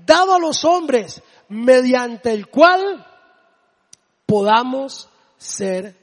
[0.04, 3.06] dado a los hombres mediante el cual
[4.26, 5.97] podamos ser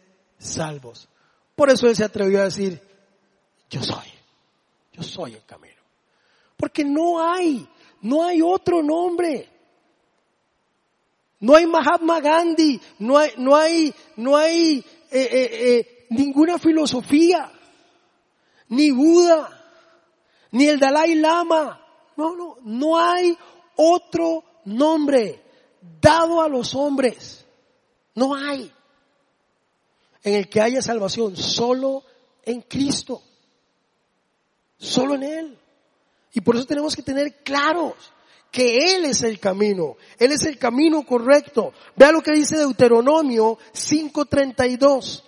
[0.48, 1.08] salvos.
[1.56, 2.82] Por eso él se atrevió a decir,
[3.70, 4.08] yo soy,
[4.94, 5.82] yo soy el camino.
[6.58, 7.68] Porque no hay,
[8.02, 9.50] no hay otro nombre.
[11.40, 14.78] No hay Mahatma Gandhi, no hay, no hay, no hay
[15.12, 17.52] eh, eh, eh, ninguna filosofía
[18.70, 19.50] ni Buda,
[20.52, 21.82] ni el Dalai Lama.
[22.16, 23.38] No, no, no hay
[23.76, 25.44] otro nombre
[26.02, 27.46] dado a los hombres.
[28.16, 28.72] No hay.
[30.26, 32.04] En el que haya salvación, solo
[32.44, 33.22] en Cristo.
[34.78, 35.60] Solo en Él.
[36.34, 37.94] Y por eso tenemos que tener claros
[38.52, 39.98] que Él es el camino.
[40.18, 41.74] Él es el camino correcto.
[41.96, 45.22] Vea lo que dice Deuteronomio 5.32.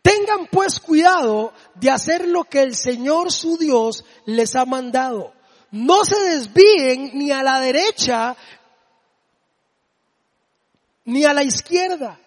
[0.00, 5.34] Tengan pues cuidado de hacer lo que el Señor su Dios les ha mandado.
[5.70, 8.34] No se desvíen ni a la derecha
[11.04, 12.18] ni a la izquierda.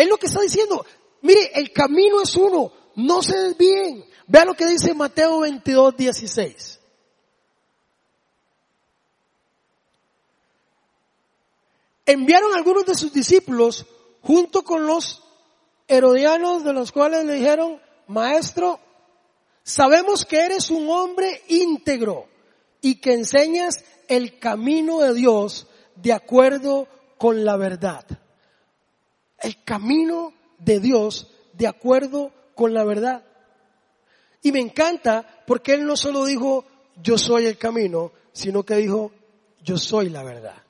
[0.00, 0.86] Es lo que está diciendo.
[1.20, 2.72] Mire, el camino es uno.
[2.96, 4.02] No se desvíen.
[4.26, 6.80] Vea lo que dice Mateo 22, 16.
[12.06, 13.84] Enviaron algunos de sus discípulos
[14.22, 15.22] junto con los
[15.86, 18.80] herodianos de los cuales le dijeron, maestro,
[19.62, 22.26] sabemos que eres un hombre íntegro
[22.80, 28.06] y que enseñas el camino de Dios de acuerdo con la verdad.
[29.40, 33.24] El camino de Dios de acuerdo con la verdad.
[34.42, 36.64] Y me encanta porque Él no solo dijo,
[37.02, 39.12] yo soy el camino, sino que dijo,
[39.62, 40.62] yo soy la verdad.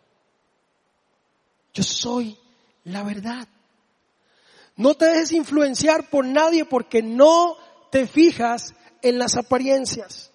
[1.72, 2.36] Yo soy
[2.84, 3.46] la verdad.
[4.76, 7.56] No te dejes influenciar por nadie porque no
[7.90, 10.30] te fijas en las apariencias.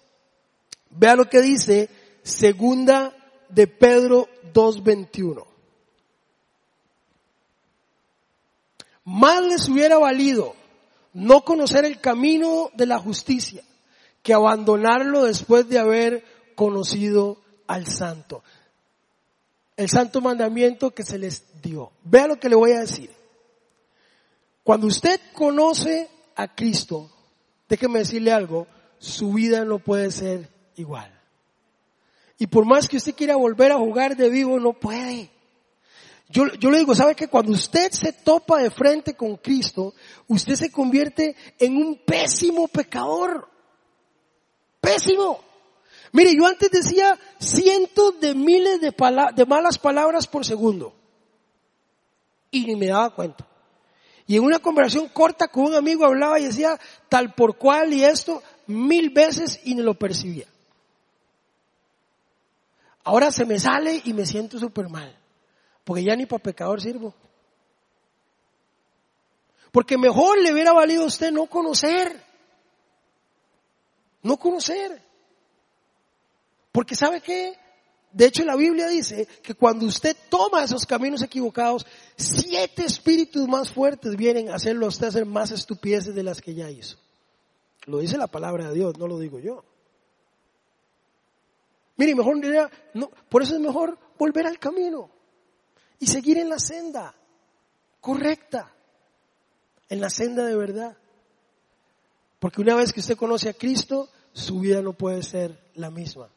[0.90, 1.90] Vea lo que dice
[2.22, 3.14] segunda
[3.48, 5.55] de Pedro 2.21.
[9.06, 10.56] Más les hubiera valido
[11.14, 13.62] no conocer el camino de la justicia
[14.22, 16.24] que abandonarlo después de haber
[16.56, 17.38] conocido
[17.68, 18.42] al santo.
[19.76, 21.92] El santo mandamiento que se les dio.
[22.02, 23.10] Vea lo que le voy a decir.
[24.64, 27.08] Cuando usted conoce a Cristo,
[27.68, 28.66] déjeme decirle algo,
[28.98, 31.12] su vida no puede ser igual.
[32.38, 35.30] Y por más que usted quiera volver a jugar de vivo, no puede.
[36.28, 39.94] Yo, yo le digo, ¿sabe que cuando usted se topa de frente con Cristo,
[40.26, 43.48] usted se convierte en un pésimo pecador?
[44.80, 45.40] Pésimo.
[46.12, 48.94] Mire, yo antes decía cientos de miles de,
[49.34, 50.94] de malas palabras por segundo.
[52.50, 53.46] Y ni me daba cuenta.
[54.26, 58.02] Y en una conversación corta con un amigo hablaba y decía tal por cual y
[58.02, 60.46] esto mil veces y no lo percibía.
[63.04, 65.15] Ahora se me sale y me siento súper mal.
[65.86, 67.14] Porque ya ni para pecador sirvo.
[69.70, 72.20] Porque mejor le hubiera valido a usted no conocer.
[74.20, 75.00] No conocer.
[76.72, 77.56] Porque ¿sabe qué?
[78.10, 83.70] De hecho, la Biblia dice que cuando usted toma esos caminos equivocados, siete espíritus más
[83.70, 86.98] fuertes vienen a hacerlo a usted hacer más estupideces de las que ya hizo.
[87.84, 89.62] Lo dice la palabra de Dios, no lo digo yo.
[91.96, 92.38] Mire, mejor
[92.94, 95.14] no, por eso es mejor volver al camino
[95.98, 97.14] y seguir en la senda
[98.00, 98.72] correcta,
[99.88, 100.96] en la senda de verdad.
[102.38, 106.28] Porque una vez que usted conoce a Cristo, su vida no puede ser la misma.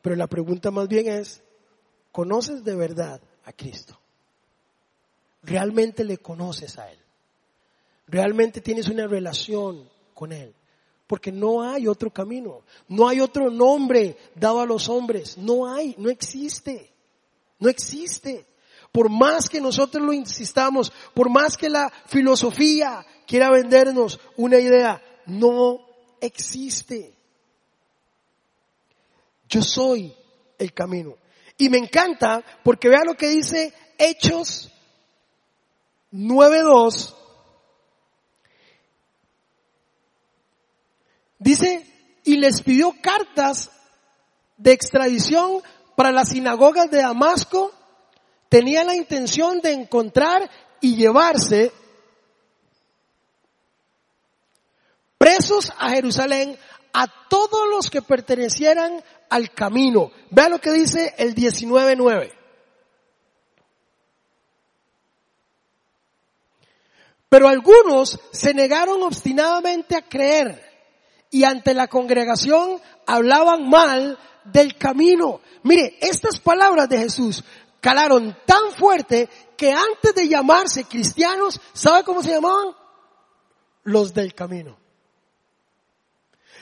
[0.00, 1.42] Pero la pregunta más bien es,
[2.10, 3.98] ¿conoces de verdad a Cristo?
[5.42, 6.98] ¿Realmente le conoces a Él?
[8.06, 10.54] ¿Realmente tienes una relación con Él?
[11.06, 15.94] Porque no hay otro camino, no hay otro nombre dado a los hombres, no hay,
[15.98, 16.92] no existe,
[17.58, 18.46] no existe.
[18.92, 25.02] Por más que nosotros lo insistamos, por más que la filosofía quiera vendernos una idea,
[25.26, 25.80] no
[26.20, 27.14] existe.
[29.48, 30.14] Yo soy
[30.58, 31.16] el camino.
[31.56, 34.70] Y me encanta porque vea lo que dice Hechos
[36.12, 37.14] 9.2.
[41.38, 41.86] Dice,
[42.24, 43.70] y les pidió cartas
[44.56, 45.62] de extradición
[45.96, 47.72] para las sinagogas de Damasco.
[48.52, 50.50] Tenía la intención de encontrar
[50.82, 51.72] y llevarse
[55.16, 56.58] presos a Jerusalén
[56.92, 60.12] a todos los que pertenecieran al camino.
[60.28, 62.30] Vea lo que dice el 19.9.
[67.30, 70.62] Pero algunos se negaron obstinadamente a creer
[71.30, 75.40] y ante la congregación hablaban mal del camino.
[75.62, 77.44] Mire, estas palabras de Jesús
[77.82, 82.74] calaron tan fuerte que antes de llamarse cristianos, ¿sabe cómo se llamaban?
[83.82, 84.78] Los del camino.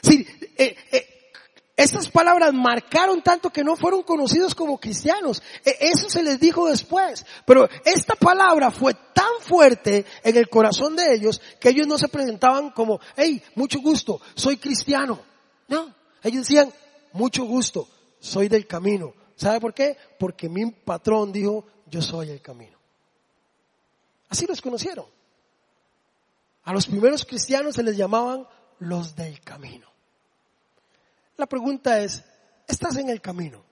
[0.02, 1.32] Sí, eh, eh,
[1.76, 5.42] estas palabras marcaron tanto que no fueron conocidos como cristianos.
[5.62, 7.26] E, eso se les dijo después.
[7.44, 12.08] Pero esta palabra fue tan fuerte en el corazón de ellos que ellos no se
[12.08, 15.20] presentaban como, hey, mucho gusto, soy cristiano.
[15.68, 16.72] No, ellos decían,
[17.12, 17.88] mucho gusto,
[18.20, 19.19] soy del camino.
[19.40, 19.96] ¿Sabe por qué?
[20.18, 22.76] Porque mi patrón dijo, yo soy el camino.
[24.28, 25.06] Así los conocieron.
[26.64, 28.46] A los primeros cristianos se les llamaban
[28.80, 29.90] los del camino.
[31.38, 32.22] La pregunta es,
[32.68, 33.64] ¿estás en el camino?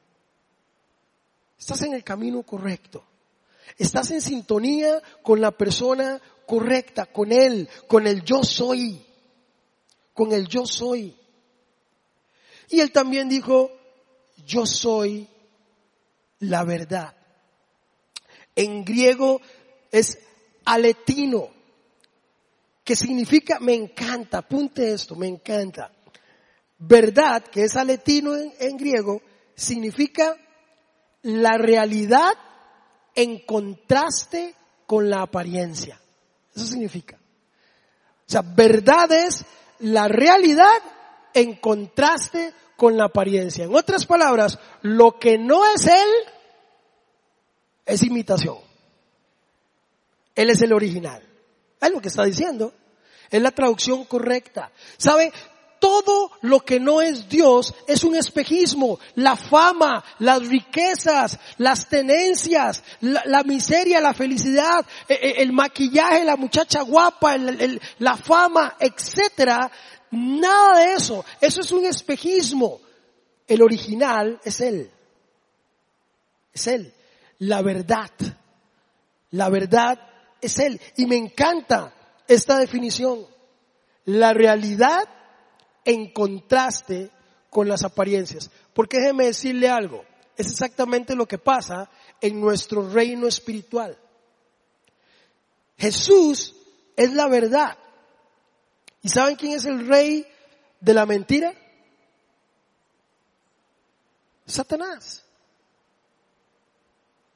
[1.59, 3.05] ¿Estás en el camino correcto?
[3.77, 9.05] ¿Estás en sintonía con la persona correcta, con Él, con el yo soy?
[10.15, 11.15] Con el yo soy.
[12.71, 13.71] Y Él también dijo,
[14.47, 15.29] yo soy
[16.41, 17.15] la verdad.
[18.55, 19.41] En griego
[19.91, 20.19] es
[20.65, 21.49] aletino,
[22.85, 25.93] que significa me encanta, apunte esto, me encanta.
[26.79, 29.21] Verdad, que es aletino en, griego,
[29.55, 30.37] significa
[31.23, 32.33] la realidad
[33.15, 34.55] en contraste
[34.87, 36.01] con la apariencia.
[36.55, 37.17] Eso significa.
[37.17, 39.45] O sea, verdad es
[39.81, 40.83] la realidad
[41.35, 43.65] en contraste con la apariencia.
[43.65, 46.09] En otras palabras, lo que no es Él
[47.85, 48.59] es imitación.
[50.37, 51.21] Él es el original.
[51.81, 52.73] Es lo que está diciendo.
[53.33, 54.71] Es la traducción correcta.
[54.97, 55.33] ¿Sabe?
[55.81, 59.01] Todo lo que no es Dios es un espejismo.
[59.17, 66.37] La fama, las riquezas, las tenencias, la, miseria, la felicidad, e, e, el, maquillaje, la
[66.37, 67.37] muchacha guapa,
[67.99, 69.69] la fama, etcétera.
[70.11, 71.25] Nada de eso.
[71.41, 72.81] Eso es un espejismo.
[73.47, 74.91] El original es Él.
[76.53, 76.93] Es Él.
[77.39, 78.11] La verdad.
[79.31, 79.99] La verdad
[80.41, 80.81] es Él.
[80.97, 81.95] Y me encanta
[82.27, 83.27] esta definición.
[84.05, 85.09] La realidad
[85.85, 87.11] en contraste
[87.51, 88.51] con las apariencias.
[88.75, 90.05] Porque déjeme decirle algo.
[90.37, 91.91] Es exactamente lo que pasa
[92.21, 93.99] en nuestro reino espiritual.
[95.77, 96.55] Jesús
[96.97, 97.79] es la verdad.
[99.03, 100.27] ¿Y saben quién es el rey
[100.81, 101.55] de la mentira?
[104.47, 105.25] Satanás.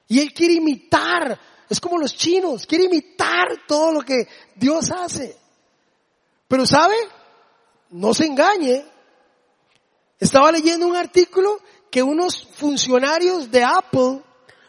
[0.08, 1.38] Y él quiere imitar
[1.72, 5.34] es como los chinos, quiere imitar todo lo que Dios hace.
[6.46, 6.96] Pero ¿sabe?
[7.88, 8.84] No se engañe.
[10.20, 14.20] Estaba leyendo un artículo que unos funcionarios de Apple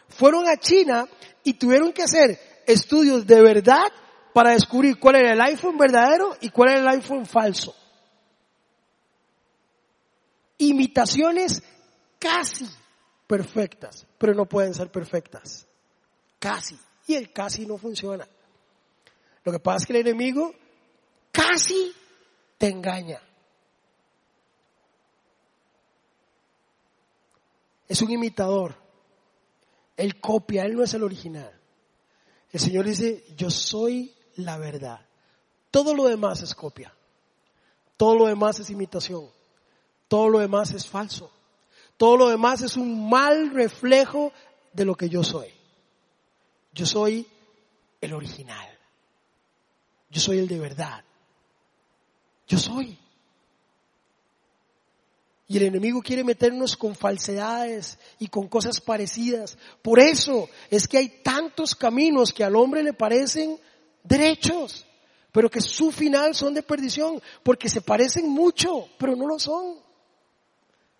[0.08, 1.06] fueron a China
[1.42, 3.92] y tuvieron que hacer estudios de verdad
[4.34, 7.72] para descubrir cuál era el iPhone verdadero y cuál era el iPhone falso.
[10.58, 11.62] Imitaciones
[12.18, 12.68] casi
[13.28, 15.68] perfectas, pero no pueden ser perfectas.
[16.40, 16.76] Casi
[17.06, 18.26] y el casi no funciona.
[19.44, 20.52] Lo que pasa es que el enemigo
[21.30, 21.94] casi
[22.58, 23.22] te engaña.
[27.86, 28.74] Es un imitador.
[29.96, 31.52] Él copia, él no es el original.
[32.50, 35.00] El Señor dice, yo soy la verdad.
[35.70, 36.92] Todo lo demás es copia.
[37.96, 39.28] Todo lo demás es imitación.
[40.08, 41.30] Todo lo demás es falso.
[41.96, 44.32] Todo lo demás es un mal reflejo
[44.72, 45.48] de lo que yo soy.
[46.72, 47.26] Yo soy
[48.00, 48.68] el original.
[50.10, 51.04] Yo soy el de verdad.
[52.46, 52.98] Yo soy.
[55.46, 59.58] Y el enemigo quiere meternos con falsedades y con cosas parecidas.
[59.82, 63.58] Por eso es que hay tantos caminos que al hombre le parecen
[64.04, 64.86] derechos,
[65.32, 69.78] pero que su final son de perdición, porque se parecen mucho, pero no lo son.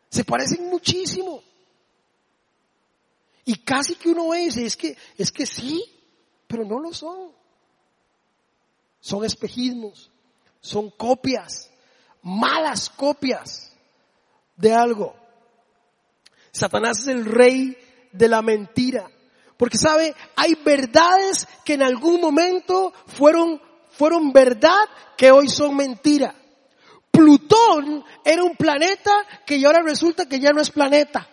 [0.08, 1.42] Se parecen muchísimo.
[3.44, 5.84] Y casi que uno dice, es que, es que sí,
[6.48, 7.32] pero no lo son.
[9.00, 10.10] Son espejismos,
[10.60, 11.70] son copias,
[12.22, 13.76] malas copias
[14.56, 15.14] de algo.
[16.52, 17.76] Satanás es el rey
[18.12, 19.10] de la mentira.
[19.56, 23.60] Porque sabe, hay verdades que en algún momento fueron,
[23.92, 24.84] fueron verdad
[25.16, 26.34] que hoy son mentira.
[27.10, 29.12] Plutón era un planeta
[29.46, 31.28] que ahora resulta que ya no es planeta.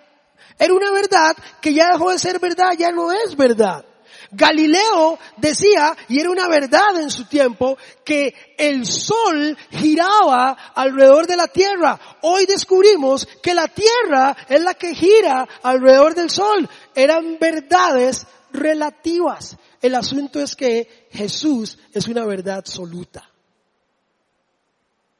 [0.59, 3.83] Era una verdad que ya dejó de ser verdad, ya no es verdad.
[4.31, 11.37] Galileo decía, y era una verdad en su tiempo, que el sol giraba alrededor de
[11.37, 11.99] la tierra.
[12.21, 16.69] Hoy descubrimos que la tierra es la que gira alrededor del sol.
[16.95, 19.57] Eran verdades relativas.
[19.81, 23.29] El asunto es que Jesús es una verdad absoluta.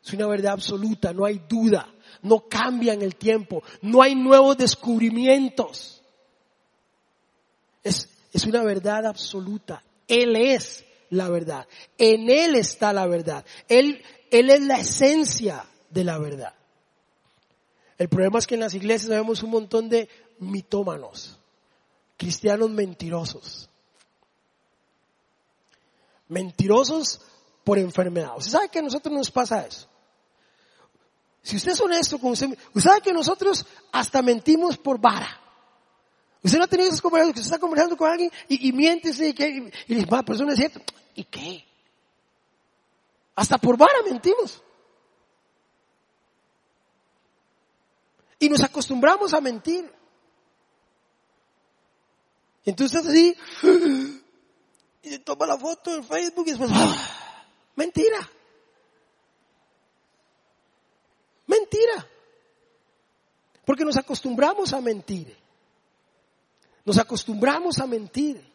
[0.03, 1.87] Es una verdad absoluta, no hay duda
[2.21, 6.01] no cambia en el tiempo, no hay nuevos descubrimientos.
[7.83, 9.83] Es, es una verdad absoluta.
[10.07, 11.67] Él es la verdad.
[11.97, 13.45] En Él está la verdad.
[13.67, 16.53] Él, Él es la esencia de la verdad.
[17.97, 20.09] El problema es que en las iglesias vemos un montón de
[20.39, 21.37] mitómanos,
[22.17, 23.69] cristianos mentirosos.
[26.27, 27.21] Mentirosos
[27.63, 28.37] por enfermedad.
[28.37, 29.87] ¿Usted sabe que a nosotros nos pasa eso?
[31.43, 35.39] Si usted es honesto con usted, usted sabe que nosotros hasta mentimos por vara.
[36.43, 39.09] Usted no ha tenido esas conversaciones, que usted está conversando con alguien y, y miente
[39.09, 40.81] y, que, y, eso no es cierto.
[41.13, 41.65] ¿Y qué?
[43.35, 44.61] Hasta por vara mentimos.
[48.39, 49.91] Y nos acostumbramos a mentir.
[52.65, 53.35] Entonces así,
[55.03, 57.45] y toma la foto en Facebook y después, ¡ah!
[57.75, 58.29] mentira.
[61.47, 62.07] Mentira.
[63.65, 65.40] Porque nos acostumbramos a mentir.
[66.91, 68.45] Nos acostumbramos a mentir.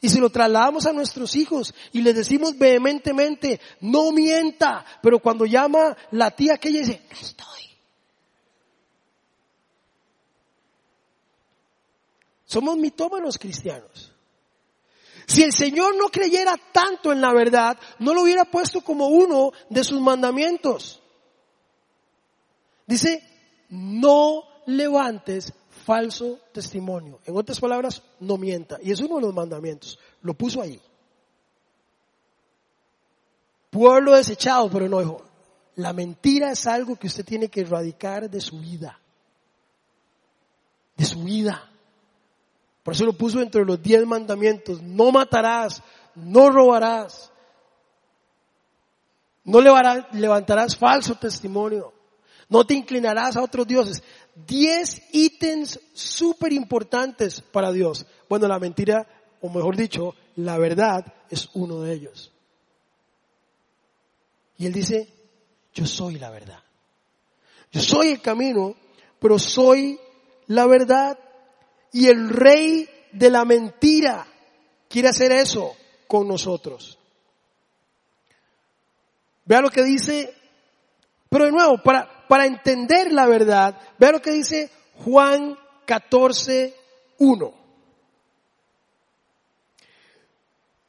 [0.00, 5.44] Y si lo trasladamos a nuestros hijos y les decimos vehementemente, no mienta, pero cuando
[5.44, 7.64] llama la tía que dice, estoy.
[12.44, 14.12] Somos mitómanos cristianos.
[15.26, 19.50] Si el Señor no creyera tanto en la verdad, no lo hubiera puesto como uno
[19.68, 21.02] de sus mandamientos.
[22.86, 23.20] Dice,
[23.68, 25.52] no levantes
[25.86, 27.20] falso testimonio.
[27.24, 28.76] En otras palabras, no mienta.
[28.82, 29.96] Y es uno de los mandamientos.
[30.20, 30.82] Lo puso ahí.
[33.70, 35.22] Pueblo desechado, pero no dijo.
[35.76, 38.98] La mentira es algo que usted tiene que erradicar de su vida.
[40.96, 41.70] De su vida.
[42.82, 44.82] Por eso lo puso entre los diez mandamientos.
[44.82, 45.80] No matarás,
[46.16, 47.30] no robarás,
[49.44, 51.92] no levantarás falso testimonio,
[52.48, 54.02] no te inclinarás a otros dioses.
[54.36, 58.04] Diez ítems súper importantes para Dios.
[58.28, 59.06] Bueno, la mentira,
[59.40, 62.32] o mejor dicho, la verdad es uno de ellos.
[64.58, 65.08] Y él dice,
[65.74, 66.62] yo soy la verdad.
[67.72, 68.74] Yo soy el camino,
[69.18, 69.98] pero soy
[70.48, 71.18] la verdad.
[71.92, 74.26] Y el rey de la mentira
[74.88, 75.74] quiere hacer eso
[76.06, 76.98] con nosotros.
[79.46, 80.34] Vea lo que dice,
[81.28, 84.70] pero de nuevo, para, para entender la verdad, vea lo que dice
[85.04, 85.56] Juan
[85.86, 86.74] 14,
[87.18, 87.54] 1.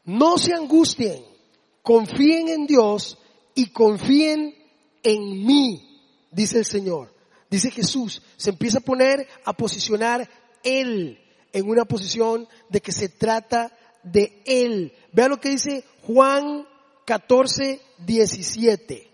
[0.06, 1.24] No se angustien,
[1.82, 3.18] confíen en Dios
[3.56, 4.56] y confíen
[5.04, 7.14] en mí, dice el Señor.
[7.50, 10.30] Dice Jesús, se empieza a poner, a posicionar
[10.64, 11.20] Él
[11.54, 13.72] en una posición de que se trata
[14.04, 14.94] de Él.
[15.14, 16.68] Vea lo que dice Juan
[17.06, 19.07] 14, 17.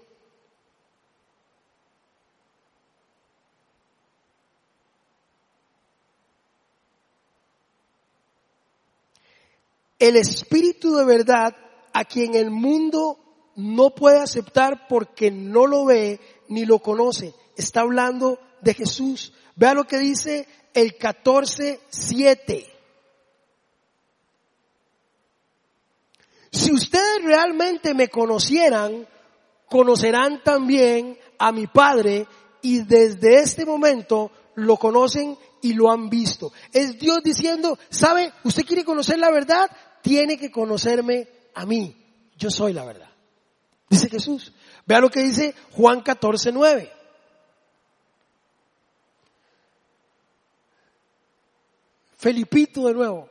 [10.03, 11.55] El Espíritu de verdad
[11.93, 13.17] a quien el mundo
[13.55, 17.33] no puede aceptar porque no lo ve ni lo conoce.
[17.55, 19.31] Está hablando de Jesús.
[19.55, 22.67] Vea lo que dice el 14.7.
[26.51, 29.07] Si ustedes realmente me conocieran,
[29.69, 32.27] conocerán también a mi Padre
[32.61, 36.51] y desde este momento lo conocen y lo han visto.
[36.73, 38.33] Es Dios diciendo, ¿sabe?
[38.43, 39.71] ¿Usted quiere conocer la verdad?
[40.03, 41.95] Tiene que conocerme a mí.
[42.37, 43.09] Yo soy la verdad.
[43.89, 44.53] Dice Jesús.
[44.85, 46.91] Vea lo que dice Juan 14, 9.
[52.17, 53.29] Felipito de nuevo.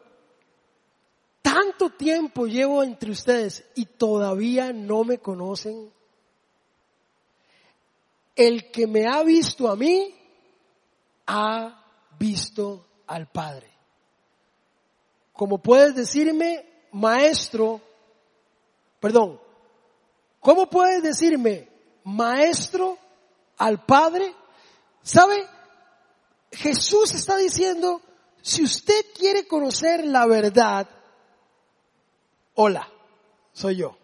[1.43, 5.93] Tanto tiempo llevo entre ustedes y todavía no me conocen.
[8.35, 10.15] El que me ha visto a mí,
[11.27, 11.85] ha
[12.19, 13.72] visto al Padre
[15.43, 17.81] como puedes decirme maestro,
[19.01, 19.41] perdón,
[20.39, 21.69] ¿cómo puedes decirme
[22.05, 22.97] maestro
[23.57, 24.37] al Padre?
[25.03, 25.45] ¿Sabe?
[26.53, 28.01] Jesús está diciendo,
[28.41, 30.89] si usted quiere conocer la verdad,
[32.55, 32.89] hola,
[33.53, 33.99] soy yo.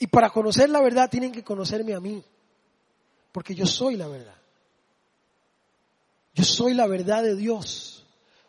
[0.00, 2.24] Y para conocer la verdad tienen que conocerme a mí,
[3.30, 4.34] porque yo soy la verdad.
[6.34, 7.97] Yo soy la verdad de Dios.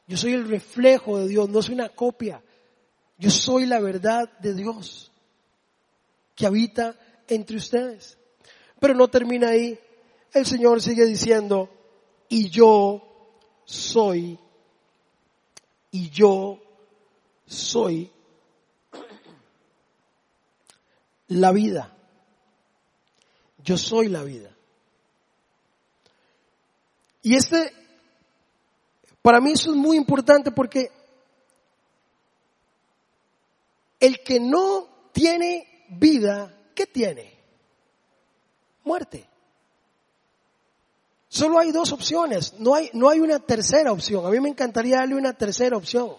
[0.10, 2.41] Yo soy el reflejo de Dios, no soy una copia.
[3.20, 5.12] Yo soy la verdad de Dios
[6.34, 6.95] que habita
[7.28, 8.18] entre ustedes.
[8.80, 9.80] Pero no termina ahí.
[10.34, 11.70] El Señor sigue diciendo,
[12.28, 13.03] y yo
[13.66, 14.39] soy,
[15.91, 16.60] y yo
[17.45, 18.12] soy
[21.28, 21.95] la vida.
[23.64, 24.49] Yo soy la vida.
[27.22, 27.79] Y este
[29.30, 30.90] para mí eso es muy importante porque
[34.00, 37.38] el que no tiene vida, ¿qué tiene?
[38.84, 39.30] Muerte.
[41.28, 44.26] Solo hay dos opciones, no hay, no hay una tercera opción.
[44.26, 46.10] A mí me encantaría darle una tercera opción.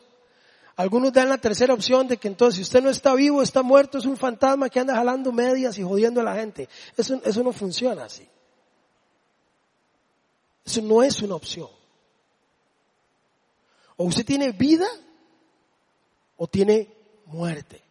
[0.77, 3.99] Algunos dan la tercera opción de que entonces si usted no está vivo, está muerto,
[3.99, 6.69] es un fantasma que anda jalando medias y jodiendo a la gente.
[6.97, 8.29] Eso, eso no funciona así.
[10.65, 11.80] Eso no es una opción.
[14.01, 14.87] O usted tiene vida
[16.39, 16.89] o tiene
[17.27, 17.83] muerte.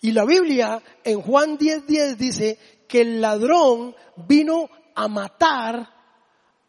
[0.00, 2.58] Y la Biblia en Juan 10:10 10 dice
[2.88, 3.94] que el ladrón
[4.26, 5.88] vino a matar,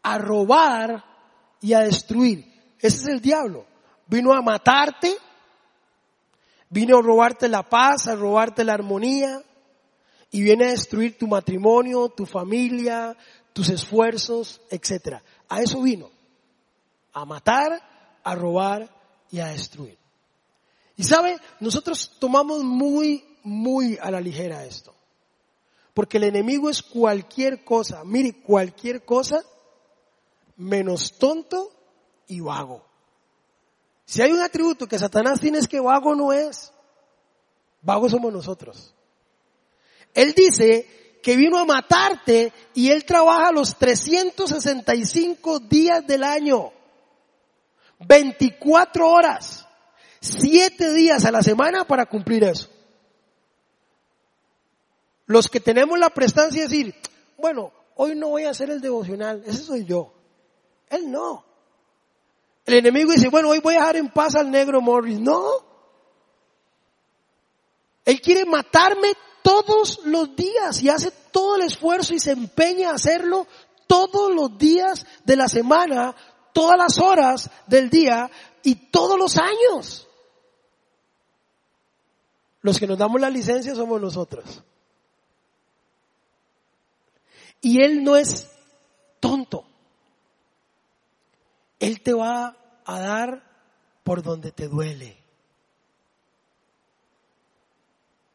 [0.04, 1.04] a robar
[1.60, 2.46] y a destruir.
[2.80, 3.66] Ese es el diablo.
[4.06, 5.18] Vino a matarte,
[6.70, 9.42] vino a robarte la paz, a robarte la armonía
[10.30, 13.18] y viene a destruir tu matrimonio, tu familia,
[13.54, 15.16] tus esfuerzos, etc.
[15.50, 16.12] A eso vino.
[17.12, 17.95] A matar,
[18.26, 18.90] a robar
[19.32, 19.98] y a destruir.
[20.98, 24.94] Y sabe, nosotros tomamos muy, muy a la ligera esto.
[25.94, 29.42] Porque el enemigo es cualquier cosa, mire, cualquier cosa
[30.58, 31.72] menos tonto
[32.28, 32.84] y vago.
[34.06, 36.72] Si hay un atributo que Satanás tiene es que vago no es.
[37.82, 38.94] Vago somos nosotros.
[40.14, 46.72] Él dice que vino a matarte y él trabaja los 365 días del año.
[48.00, 49.68] 24 horas.
[50.20, 52.70] 7 días a la semana para cumplir eso.
[55.28, 56.96] Los que tenemos la prestancia de decir,
[57.38, 60.14] bueno, hoy no voy a hacer el devocional, ese soy yo.
[60.90, 61.44] Él no.
[62.66, 65.20] El enemigo dice, bueno, hoy voy a dejar en paz al negro Morris.
[65.20, 65.52] No.
[68.04, 72.96] Él quiere matarme todos los días y hace todo el esfuerzo y se empeña a
[72.96, 73.48] hacerlo
[73.88, 76.16] todos los días de la semana,
[76.56, 78.32] todas las horas del día
[78.64, 80.08] y todos los años.
[82.62, 84.64] Los que nos damos la licencia somos nosotros.
[87.60, 88.50] Y Él no es
[89.20, 89.68] tonto.
[91.78, 93.44] Él te va a dar
[94.04, 95.18] por donde te duele.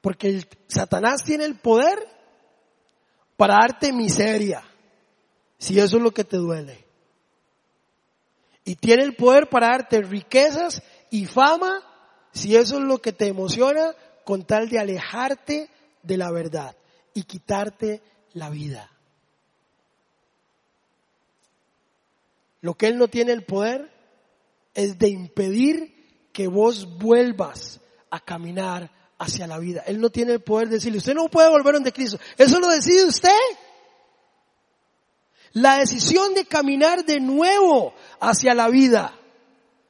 [0.02, 1.98] Porque el, Satanás tiene el poder
[3.38, 4.62] para darte miseria,
[5.56, 6.89] si eso es lo que te duele.
[8.70, 11.82] Y tiene el poder para darte riquezas y fama,
[12.30, 15.68] si eso es lo que te emociona, con tal de alejarte
[16.04, 16.76] de la verdad
[17.12, 18.00] y quitarte
[18.32, 18.88] la vida.
[22.60, 23.90] Lo que Él no tiene el poder
[24.74, 29.82] es de impedir que vos vuelvas a caminar hacia la vida.
[29.84, 32.20] Él no tiene el poder de decirle, usted no puede volver donde Cristo.
[32.38, 33.30] Eso lo decide usted.
[35.52, 39.18] La decisión de caminar de nuevo hacia la vida,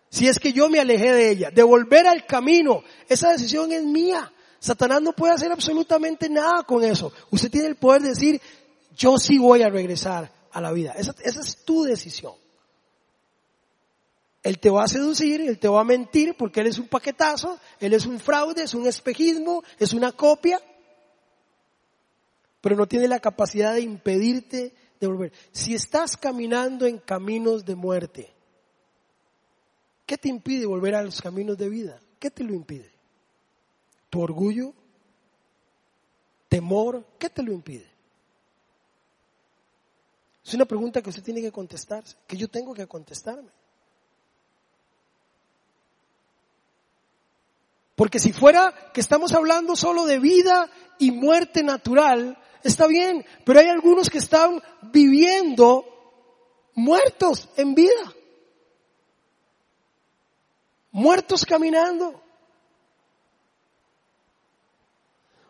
[0.08, 3.84] si es que yo me alejé de ella, de volver al camino, esa decisión es
[3.84, 4.32] mía.
[4.58, 7.12] Satanás no puede hacer absolutamente nada con eso.
[7.30, 8.40] Usted tiene el poder de decir,
[8.96, 10.92] yo sí voy a regresar a la vida.
[10.92, 12.34] Esa, esa es tu decisión.
[14.42, 17.58] Él te va a seducir, él te va a mentir porque él es un paquetazo,
[17.78, 20.60] él es un fraude, es un espejismo, es una copia,
[22.62, 25.32] pero no tiene la capacidad de impedirte de volver.
[25.50, 28.30] Si estás caminando en caminos de muerte,
[30.06, 32.00] ¿qué te impide volver a los caminos de vida?
[32.18, 32.90] ¿Qué te lo impide?
[34.10, 34.74] ¿Tu orgullo?
[36.48, 37.04] ¿Temor?
[37.18, 37.88] ¿Qué te lo impide?
[40.44, 43.50] Es una pregunta que usted tiene que contestarse, que yo tengo que contestarme.
[47.94, 53.60] Porque si fuera que estamos hablando solo de vida y muerte natural, está bien, pero
[53.60, 55.84] hay algunos que están viviendo
[56.74, 58.14] muertos en vida.
[60.92, 62.20] Muertos caminando.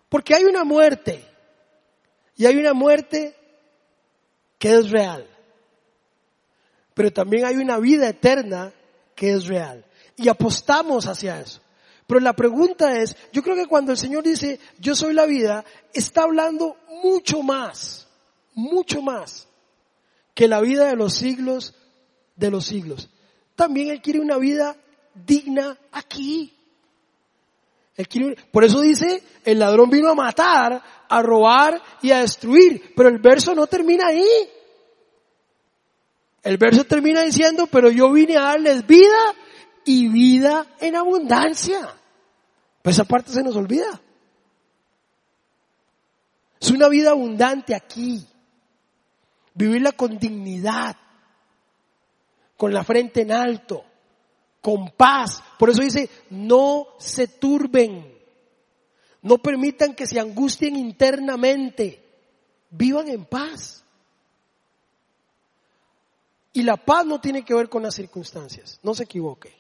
[0.09, 1.25] Porque hay una muerte
[2.37, 3.37] y hay una muerte
[4.59, 5.27] que es real.
[6.95, 8.73] Pero también hay una vida eterna
[9.15, 9.85] que es real.
[10.17, 11.63] Y apostamos hacia eso.
[12.11, 15.65] Pero la pregunta es, yo creo que cuando el Señor dice, yo soy la vida,
[15.95, 18.09] está hablando mucho más,
[18.53, 19.47] mucho más
[20.35, 21.73] que la vida de los siglos
[22.35, 23.11] de los siglos.
[23.55, 24.77] También Él quiere una vida
[25.15, 26.53] digna aquí.
[28.51, 32.93] por eso dice, el ladrón vino a matar, a robar y a destruir.
[32.97, 34.27] Pero el verso no termina ahí.
[36.43, 39.33] El verso termina diciendo, pero yo vine a darles vida
[39.85, 42.00] y vida en abundancia.
[42.83, 44.01] Pues esa parte se nos olvida.
[46.61, 48.27] Es una vida abundante aquí.
[49.55, 50.97] Vivirla con dignidad,
[52.57, 53.85] con la frente en alto,
[54.61, 55.43] con paz.
[55.59, 58.19] Por eso dice, no se turben.
[59.23, 62.03] No permitan que se angustien internamente.
[62.71, 63.85] Vivan en paz.
[66.53, 68.81] Y la paz no tiene que ver con las circunstancias.
[68.83, 69.55] No se equivoque.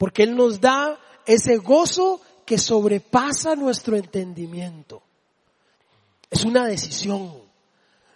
[0.00, 5.02] Porque Él nos da ese gozo que sobrepasa nuestro entendimiento.
[6.30, 7.34] Es una decisión.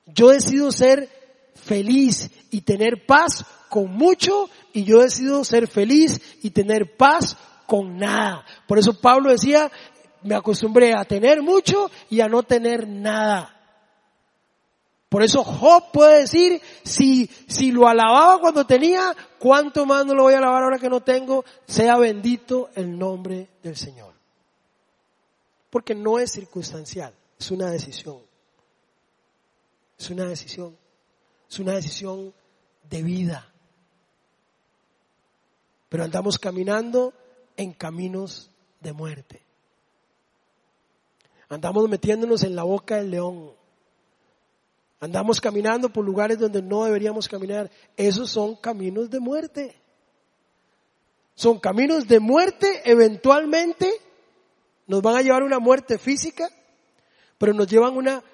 [0.07, 1.11] Yo decido ser
[1.55, 7.99] feliz y tener paz con mucho y yo decido ser feliz y tener paz con
[7.99, 8.47] nada.
[8.67, 9.71] Por eso Pablo decía,
[10.23, 13.55] me acostumbré a tener mucho y a no tener nada.
[15.15, 20.25] Por eso Job puede decir, si, si lo alababa cuando tenía, ¿cuánto más no lo
[20.25, 21.45] voy a alabar ahora que no tengo?
[21.69, 24.13] Sea bendito el nombre del Señor.
[25.71, 28.23] Porque no es circunstancial, es una decisión.
[29.97, 30.77] Es una decisión.
[31.49, 32.35] Es una decisión
[32.91, 33.53] de vida.
[35.91, 37.15] Pero andamos caminando
[37.57, 38.51] en caminos
[38.81, 39.43] de muerte.
[41.49, 43.63] Andamos metiéndonos en la boca del león.
[45.01, 47.71] Andamos caminando por lugares donde no deberíamos caminar.
[47.97, 49.75] Esos son caminos de muerte.
[51.35, 53.93] Son caminos de muerte, eventualmente
[54.87, 56.49] nos van a llevar a una muerte física,
[57.39, 58.25] pero nos llevan a una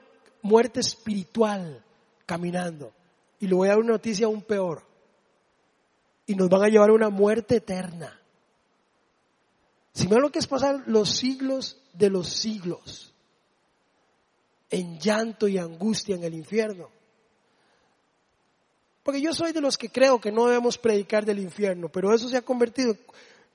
[0.43, 1.83] muerte espiritual
[2.27, 2.93] caminando.
[3.39, 4.83] Y le voy a dar una noticia aún peor.
[6.27, 8.21] Y nos van a llevar a una muerte eterna.
[9.95, 13.10] Si me lo que es pasar los siglos de los siglos
[14.71, 16.91] en llanto y angustia en el infierno.
[19.03, 22.29] Porque yo soy de los que creo que no debemos predicar del infierno, pero eso
[22.29, 22.97] se ha convertido,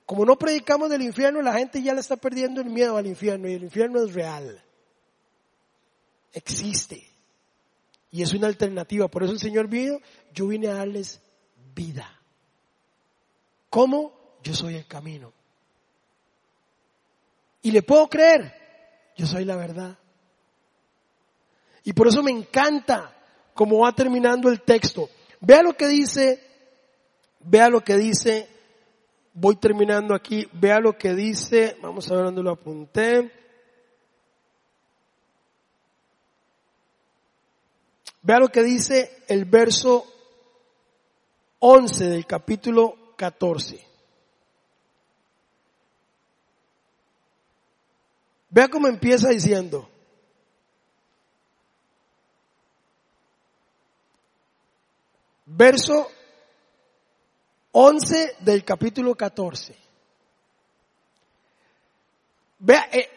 [0.06, 3.48] como no predicamos del infierno, la gente ya le está perdiendo el miedo al infierno
[3.48, 4.62] y el infierno es real.
[6.34, 7.08] Existe.
[8.12, 9.08] Y es una alternativa.
[9.08, 10.00] Por eso el Señor vino,
[10.34, 11.22] yo vine a darles
[11.74, 12.20] vida.
[13.70, 14.38] ¿Cómo?
[14.44, 15.34] Yo soy el camino.
[17.62, 18.54] Y le puedo creer,
[19.18, 19.98] yo soy la verdad.
[21.86, 23.16] Y por eso me encanta
[23.54, 25.08] cómo va terminando el texto.
[25.40, 26.44] Vea lo que dice,
[27.40, 28.50] vea lo que dice,
[29.34, 33.32] voy terminando aquí, vea lo que dice, vamos a ver dónde lo apunté.
[38.24, 40.06] Vea lo que dice el verso
[41.60, 43.86] 11 del capítulo 14.
[48.50, 49.88] Vea cómo empieza diciendo,
[55.46, 56.12] verso
[57.72, 59.76] 11 del capítulo 14.
[62.60, 63.08] Vea, el,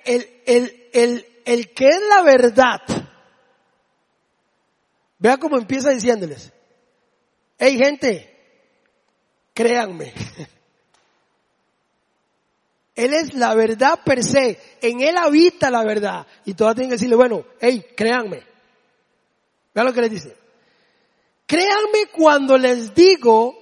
[0.45, 2.81] el, el, el, que es la verdad,
[5.19, 6.53] vea cómo empieza diciéndoles,
[7.59, 8.37] hey gente,
[9.55, 10.13] créanme.
[12.99, 14.59] Él es la verdad per se.
[14.83, 16.27] En Él habita la verdad.
[16.45, 18.43] Y todas tienen que decirle, bueno, hey, créanme.
[19.73, 20.37] Vean lo que les dice.
[21.49, 23.57] Créanme cuando les digo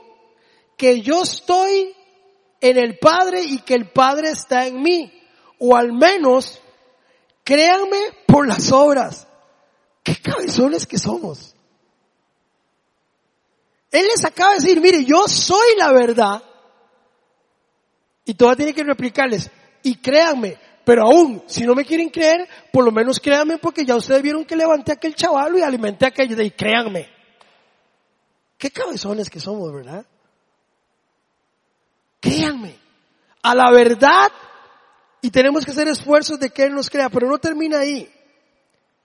[0.77, 1.95] que yo estoy
[2.61, 5.13] en el Padre y que el Padre está en mí.
[5.61, 6.61] O al menos,
[7.45, 9.29] créanme por las obras.
[10.03, 11.55] Qué cabezones que somos.
[13.93, 16.43] Él les acaba de decir, mire, yo soy la verdad
[18.25, 19.49] y todavía tiene que replicarles.
[19.85, 23.95] Y créanme, pero aún, si no me quieren creer, por lo menos créanme porque ya
[23.95, 26.43] ustedes vieron que levanté a aquel chaval y alimenté a aquello.
[26.43, 27.16] Y créanme.
[28.59, 30.07] Qué cabezones que somos, ¿verdad?
[32.21, 32.77] Créanme.
[33.43, 34.33] A la verdad.
[35.21, 37.11] Y tenemos que hacer esfuerzos de que Él nos crea.
[37.11, 38.11] Pero no termina ahí.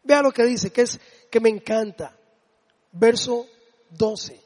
[0.03, 0.99] Vea lo que dice, que es,
[1.29, 2.15] que me encanta.
[2.91, 3.47] Verso
[3.91, 4.39] 12.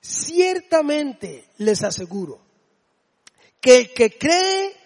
[0.00, 2.40] Ciertamente les aseguro
[3.60, 4.76] que el que cree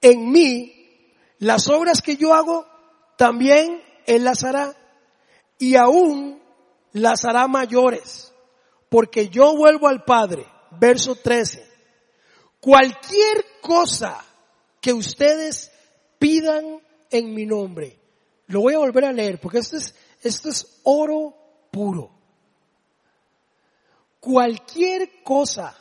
[0.00, 2.66] en mí, las obras que yo hago,
[3.16, 4.74] también él las hará.
[5.58, 6.42] Y aún
[7.00, 8.32] las hará mayores.
[8.88, 10.46] Porque yo vuelvo al Padre.
[10.72, 11.66] Verso 13.
[12.60, 14.24] Cualquier cosa
[14.80, 15.70] que ustedes
[16.18, 16.80] pidan
[17.10, 17.98] en mi nombre.
[18.46, 21.34] Lo voy a volver a leer porque esto es, esto es oro
[21.70, 22.10] puro.
[24.20, 25.76] Cualquier cosa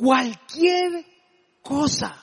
[0.00, 1.04] cualquier
[1.62, 2.16] cosa.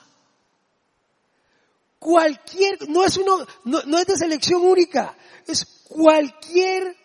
[1.98, 6.96] Cualquier, no es uno, no, es de selección única, es cualquier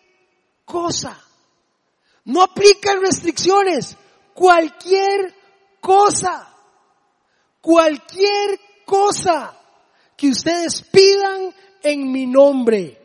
[0.64, 1.18] cosa.
[2.24, 3.96] No aplican restricciones,
[4.32, 5.34] cualquier
[5.80, 6.50] cosa.
[7.60, 9.58] Cualquier cosa
[10.16, 13.00] que ustedes pidan en mi nombre,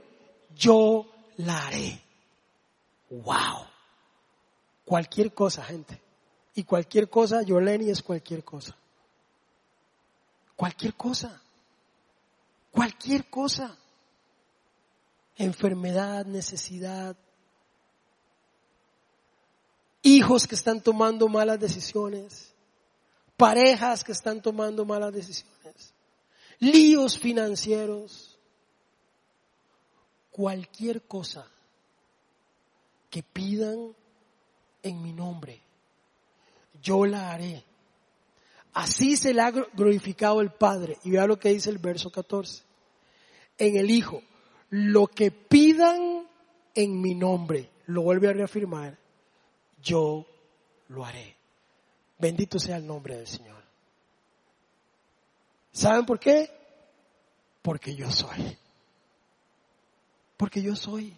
[0.56, 1.06] yo
[1.38, 2.02] la haré.
[3.10, 3.68] Wow.
[4.86, 6.02] Cualquier cosa, gente.
[6.56, 8.76] Y cualquier cosa, Yoleni es cualquier cosa.
[10.56, 11.42] Cualquier cosa.
[12.72, 13.78] Cualquier cosa.
[15.38, 17.16] Enfermedad, necesidad.
[20.10, 22.54] Hijos que están tomando malas decisiones.
[23.38, 25.94] parejas que están tomando malas decisiones,
[26.60, 28.38] líos financieros,
[30.30, 31.48] cualquier cosa
[33.10, 33.96] que pidan
[34.84, 35.62] en mi nombre,
[36.82, 37.64] yo la haré.
[38.74, 40.98] Así se le ha glorificado el Padre.
[41.04, 42.64] Y vea lo que dice el verso 14.
[43.58, 44.22] En el Hijo,
[44.70, 46.28] lo que pidan
[46.76, 48.98] en mi nombre, lo vuelve a reafirmar,
[49.82, 50.26] yo
[50.90, 51.36] lo haré.
[52.18, 53.64] Bendito sea el nombre del Señor.
[55.72, 56.50] ¿Saben por qué?
[57.62, 58.58] Porque yo soy.
[60.36, 61.16] Porque yo soy.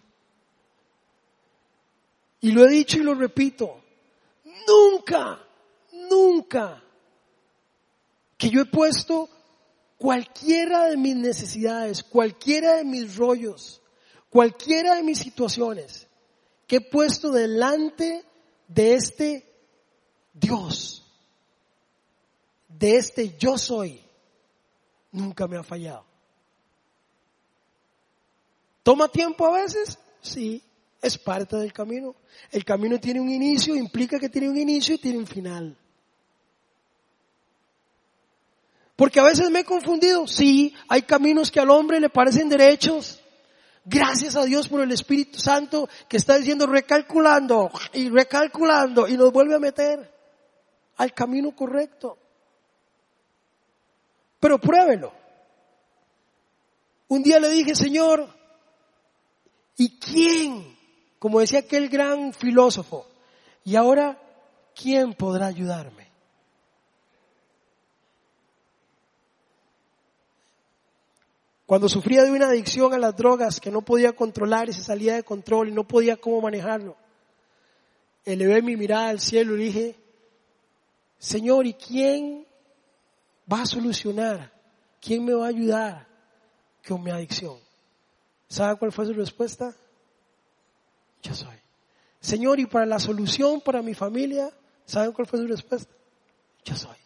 [2.40, 3.80] Y lo he dicho y lo repito.
[4.66, 5.40] Nunca,
[5.92, 6.82] nunca
[8.36, 9.28] que yo he puesto
[9.96, 13.80] cualquiera de mis necesidades, cualquiera de mis rollos,
[14.30, 16.08] cualquiera de mis situaciones
[16.66, 18.24] que he puesto delante
[18.74, 19.46] de este
[20.32, 21.04] Dios,
[22.68, 24.00] de este yo soy,
[25.10, 26.04] nunca me ha fallado.
[28.82, 29.98] ¿Toma tiempo a veces?
[30.20, 30.62] Sí,
[31.00, 32.16] es parte del camino.
[32.50, 35.76] El camino tiene un inicio, implica que tiene un inicio y tiene un final.
[38.96, 40.26] Porque a veces me he confundido.
[40.26, 43.21] Sí, hay caminos que al hombre le parecen derechos.
[43.84, 49.32] Gracias a Dios por el Espíritu Santo que está diciendo recalculando y recalculando y nos
[49.32, 50.12] vuelve a meter
[50.96, 52.16] al camino correcto.
[54.38, 55.12] Pero pruébelo.
[57.08, 58.28] Un día le dije, Señor,
[59.76, 60.76] ¿y quién?
[61.18, 63.06] Como decía aquel gran filósofo,
[63.64, 64.18] ¿y ahora
[64.74, 66.01] quién podrá ayudarme?
[71.72, 75.14] Cuando sufría de una adicción a las drogas que no podía controlar y se salía
[75.14, 76.98] de control y no podía cómo manejarlo,
[78.26, 79.96] elevé mi mirada al cielo y dije,
[81.18, 82.46] Señor, ¿y quién
[83.50, 84.52] va a solucionar?
[85.00, 86.06] ¿Quién me va a ayudar
[86.86, 87.56] con mi adicción?
[88.48, 89.74] ¿Sabe cuál fue su respuesta?
[91.22, 91.56] Yo soy.
[92.20, 94.52] Señor, ¿y para la solución para mi familia?
[94.84, 95.90] ¿Saben cuál fue su respuesta?
[96.66, 96.98] Yo soy.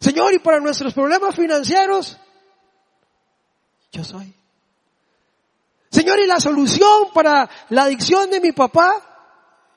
[0.00, 2.16] Señor, ¿y para nuestros problemas financieros?
[3.92, 4.34] Yo soy.
[5.90, 8.90] Señor, ¿y la solución para la adicción de mi papá?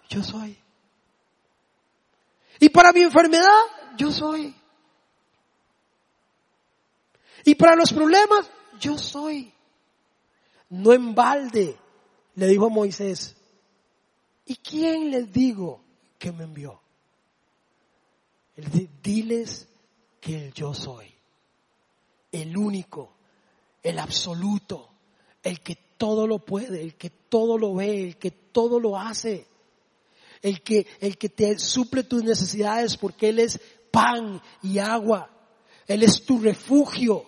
[0.07, 0.57] Yo soy.
[2.59, 3.61] Y para mi enfermedad,
[3.97, 4.55] yo soy.
[7.43, 8.49] Y para los problemas,
[8.79, 9.53] yo soy.
[10.69, 11.77] No en balde,
[12.35, 13.35] le dijo a Moisés.
[14.45, 15.81] ¿Y quién les digo
[16.17, 16.79] que me envió?
[19.03, 19.67] Diles
[20.21, 21.13] que el yo soy,
[22.31, 23.14] el único,
[23.85, 24.89] el absoluto,
[25.43, 29.45] el que todo lo puede, el que todo lo ve, el que todo lo hace,
[30.41, 33.59] el que, el que te suple tus necesidades porque Él es
[33.91, 35.29] pan y agua,
[35.85, 37.25] Él es tu refugio,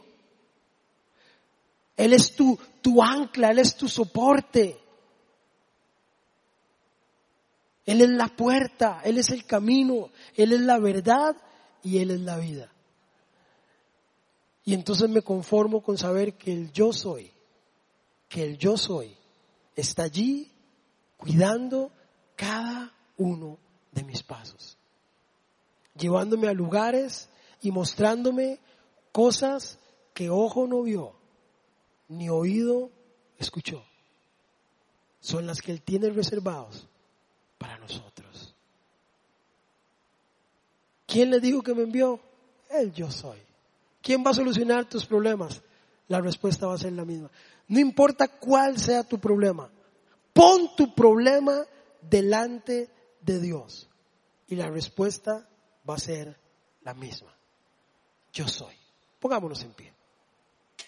[1.96, 4.80] Él es tu, tu ancla, Él es tu soporte.
[7.86, 11.38] Él es la puerta, Él es el camino, Él es la verdad
[11.84, 12.70] y Él es la vida.
[14.68, 17.32] Y entonces me conformo con saber que el yo soy,
[18.28, 19.16] que el yo soy,
[19.78, 20.52] está allí
[21.16, 21.90] cuidando
[22.36, 23.58] cada uno
[23.94, 24.78] de mis pasos,
[25.98, 27.30] llevándome a lugares
[27.62, 28.60] y mostrándome
[29.14, 29.80] cosas
[30.14, 31.14] que ojo no vio,
[32.10, 32.92] ni oído
[33.38, 33.86] escuchó.
[35.22, 36.90] Son las que Él tiene reservados
[37.58, 38.54] para nosotros.
[41.06, 42.20] ¿Quién le dijo que me envió?
[42.70, 43.48] El yo soy.
[44.08, 45.62] ¿Quién va a solucionar tus problemas?
[46.08, 47.30] La respuesta va a ser la misma.
[47.68, 49.70] No importa cuál sea tu problema,
[50.32, 51.66] pon tu problema
[52.02, 52.90] delante
[53.20, 53.90] de Dios
[54.48, 55.46] y la respuesta
[55.88, 56.40] va a ser
[56.84, 57.36] la misma.
[58.32, 58.76] Yo soy.
[59.20, 59.94] Pongámonos en pie.